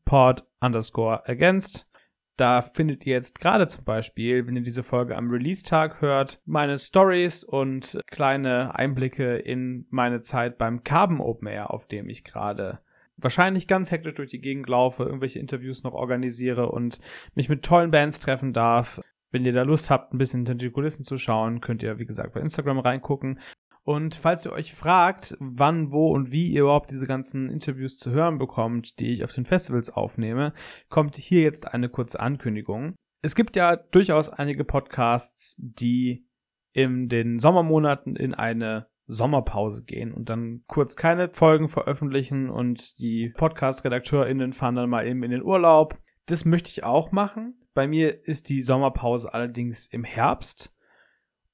pod 0.04 0.44
underscore 0.60 1.26
against. 1.26 1.90
Da 2.36 2.60
findet 2.60 3.06
ihr 3.06 3.14
jetzt 3.14 3.40
gerade 3.40 3.66
zum 3.66 3.84
Beispiel, 3.84 4.46
wenn 4.46 4.54
ihr 4.54 4.62
diese 4.62 4.82
Folge 4.82 5.16
am 5.16 5.30
Release-Tag 5.30 6.02
hört, 6.02 6.42
meine 6.44 6.76
Stories 6.76 7.42
und 7.42 7.98
kleine 8.06 8.74
Einblicke 8.74 9.38
in 9.38 9.86
meine 9.88 10.20
Zeit 10.20 10.58
beim 10.58 10.84
Carbon 10.84 11.22
Open 11.22 11.48
Air, 11.48 11.72
auf 11.72 11.86
dem 11.86 12.10
ich 12.10 12.22
gerade 12.22 12.80
wahrscheinlich 13.16 13.66
ganz 13.66 13.90
hektisch 13.90 14.12
durch 14.12 14.28
die 14.28 14.42
Gegend 14.42 14.68
laufe, 14.68 15.04
irgendwelche 15.04 15.38
Interviews 15.38 15.84
noch 15.84 15.94
organisiere 15.94 16.70
und 16.70 17.00
mich 17.34 17.48
mit 17.48 17.64
tollen 17.64 17.90
Bands 17.90 18.20
treffen 18.20 18.52
darf. 18.52 19.00
Wenn 19.30 19.44
ihr 19.44 19.52
da 19.52 19.62
Lust 19.62 19.90
habt, 19.90 20.12
ein 20.12 20.18
bisschen 20.18 20.40
hinter 20.40 20.54
die 20.54 20.70
Kulissen 20.70 21.04
zu 21.04 21.18
schauen, 21.18 21.60
könnt 21.60 21.82
ihr, 21.82 21.98
wie 21.98 22.06
gesagt, 22.06 22.34
bei 22.34 22.40
Instagram 22.40 22.78
reingucken. 22.78 23.40
Und 23.82 24.14
falls 24.14 24.44
ihr 24.44 24.52
euch 24.52 24.74
fragt, 24.74 25.36
wann, 25.40 25.92
wo 25.92 26.12
und 26.12 26.30
wie 26.30 26.48
ihr 26.48 26.62
überhaupt 26.62 26.90
diese 26.90 27.06
ganzen 27.06 27.48
Interviews 27.48 27.98
zu 27.98 28.10
hören 28.10 28.38
bekommt, 28.38 29.00
die 29.00 29.12
ich 29.12 29.24
auf 29.24 29.32
den 29.32 29.46
Festivals 29.46 29.90
aufnehme, 29.90 30.52
kommt 30.90 31.16
hier 31.16 31.42
jetzt 31.42 31.72
eine 31.72 31.88
kurze 31.88 32.20
Ankündigung. 32.20 32.94
Es 33.22 33.34
gibt 33.34 33.56
ja 33.56 33.76
durchaus 33.76 34.28
einige 34.28 34.64
Podcasts, 34.64 35.56
die 35.58 36.26
in 36.72 37.08
den 37.08 37.38
Sommermonaten 37.38 38.14
in 38.14 38.34
eine 38.34 38.88
Sommerpause 39.06 39.84
gehen 39.84 40.12
und 40.12 40.28
dann 40.28 40.64
kurz 40.66 40.94
keine 40.94 41.30
Folgen 41.30 41.68
veröffentlichen 41.68 42.50
und 42.50 42.98
die 42.98 43.32
Podcast-RedakteurInnen 43.36 44.52
fahren 44.52 44.74
dann 44.74 44.90
mal 44.90 45.06
eben 45.06 45.22
in 45.22 45.30
den 45.30 45.42
Urlaub. 45.42 45.98
Das 46.26 46.44
möchte 46.44 46.68
ich 46.68 46.84
auch 46.84 47.10
machen. 47.10 47.58
Bei 47.78 47.86
mir 47.86 48.26
ist 48.26 48.48
die 48.48 48.60
Sommerpause 48.60 49.32
allerdings 49.32 49.86
im 49.86 50.02
Herbst. 50.02 50.74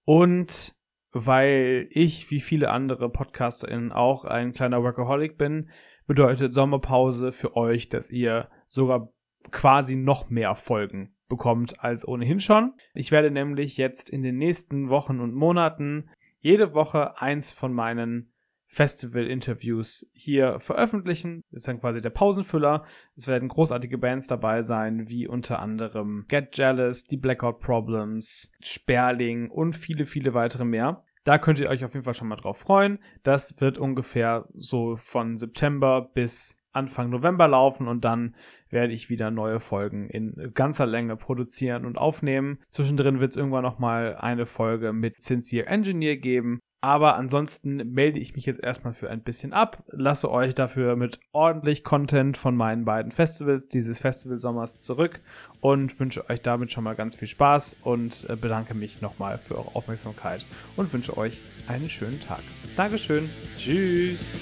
Und 0.07 0.75
weil 1.13 1.87
ich, 1.91 2.31
wie 2.31 2.41
viele 2.41 2.71
andere 2.71 3.11
PodcasterInnen 3.11 3.93
auch, 3.93 4.25
ein 4.25 4.55
kleiner 4.55 4.83
Workaholic 4.83 5.37
bin, 5.37 5.69
bedeutet 6.07 6.55
Sommerpause 6.55 7.31
für 7.31 7.59
euch, 7.59 7.91
dass 7.91 8.11
ihr 8.11 8.49
sogar 8.69 9.13
quasi 9.51 9.97
noch 9.97 10.31
mehr 10.31 10.55
Folgen 10.55 11.15
bekommt 11.29 11.85
als 11.85 12.09
ohnehin 12.09 12.41
schon. 12.41 12.73
Ich 12.95 13.13
werde 13.13 13.31
nämlich 13.31 13.77
jetzt 13.77 14.09
in 14.09 14.23
den 14.23 14.39
nächsten 14.39 14.89
Wochen 14.89 15.21
und 15.21 15.35
Monaten 15.35 16.09
jede 16.41 16.73
Woche 16.73 17.21
eins 17.21 17.53
von 17.53 17.75
meinen 17.75 18.33
Festival-Interviews 18.75 20.11
hier 20.13 20.59
veröffentlichen. 20.59 21.43
Das 21.51 21.63
ist 21.63 21.69
dann 21.69 21.81
quasi 21.81 22.01
der 22.01 22.11
Pausenfüller. 22.11 22.85
Es 23.17 23.29
werden 23.29 23.49
großartige 23.49 23.99
Bands 23.99 24.27
dabei 24.27 24.63
sein, 24.63 25.09
wie 25.09 25.29
unter 25.29 25.61
anderem 25.61 26.27
Get 26.29 26.57
Jealous, 26.57 27.05
die 27.05 27.17
Blackout 27.17 27.61
Problems, 27.61 28.53
Sperling 28.61 29.51
und 29.51 29.77
viele, 29.77 30.07
viele 30.07 30.35
weitere 30.35 30.65
mehr. 30.65 31.05
Da 31.23 31.39
könnt 31.39 31.61
ihr 31.61 31.71
euch 31.71 31.85
auf 31.85 31.95
jeden 31.95 32.05
Fall 32.05 32.15
schon 32.15 32.29
mal 32.29 32.37
drauf 32.37 32.59
freuen. 32.59 32.99
Das 33.23 33.61
wird 33.61 33.79
ungefähr 33.79 34.47
so 34.55 34.97
von 34.97 35.37
September 35.37 36.11
bis 36.13 36.59
Anfang 36.73 37.09
November 37.11 37.47
laufen 37.47 37.87
und 37.87 38.05
dann 38.05 38.35
werde 38.69 38.93
ich 38.93 39.09
wieder 39.09 39.31
neue 39.31 39.61
Folgen 39.61 40.09
in 40.11 40.51
ganzer 40.55 40.87
Länge 40.87 41.17
produzieren 41.17 41.87
und 41.87 41.97
aufnehmen. 41.97 42.59
Zwischendrin 42.69 43.21
wird 43.21 43.31
es 43.31 43.37
irgendwann 43.37 43.63
nochmal 43.63 44.17
eine 44.17 44.45
Folge 44.45 44.93
mit 44.93 45.15
Sincere 45.23 45.67
Engineer 45.67 46.17
geben 46.17 46.61
Aber 46.85 47.17
ansonsten 47.17 47.95
melde 47.95 48.19
ich 48.19 48.37
mich 48.37 48.45
jetzt 48.45 48.63
erstmal 48.63 48.93
für 48.93 49.09
ein 49.09 49.23
bisschen 49.23 49.55
ab, 49.55 49.83
lasse 49.91 50.31
euch 50.31 50.55
dafür 50.55 50.97
mit 50.97 51.19
ordentlich 51.33 51.83
Content 51.83 52.37
von 52.37 52.55
meinen 52.55 52.85
beiden 52.85 53.11
Festivals 53.11 53.71
dieses 53.71 54.01
Festivalsommers 54.01 54.81
zurück 54.81 55.21
und 55.63 55.99
wünsche 55.99 56.29
euch 56.29 56.43
damit 56.43 56.73
schon 56.73 56.85
mal 56.85 56.95
ganz 56.95 57.15
viel 57.15 57.27
Spaß 57.27 57.79
und 57.85 58.29
äh, 58.29 58.37
bedanke 58.37 58.75
mich 58.75 59.01
nochmal 59.01 59.39
für 59.39 59.57
eure 59.57 59.75
Aufmerksamkeit 59.75 60.45
und 60.77 60.93
wünsche 60.93 61.17
euch 61.17 61.41
einen 61.69 61.89
schönen 61.89 62.21
Tag. 62.21 62.43
Dankeschön. 62.77 63.31
Tschüss. 63.57 64.39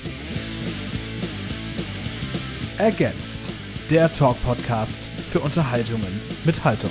Ergänzt. 2.76 3.54
Der 3.88 4.12
Talk-Podcast 4.12 5.12
für 5.28 5.38
Unterhaltungen 5.38 6.20
mit 6.44 6.64
Haltung. 6.64 6.90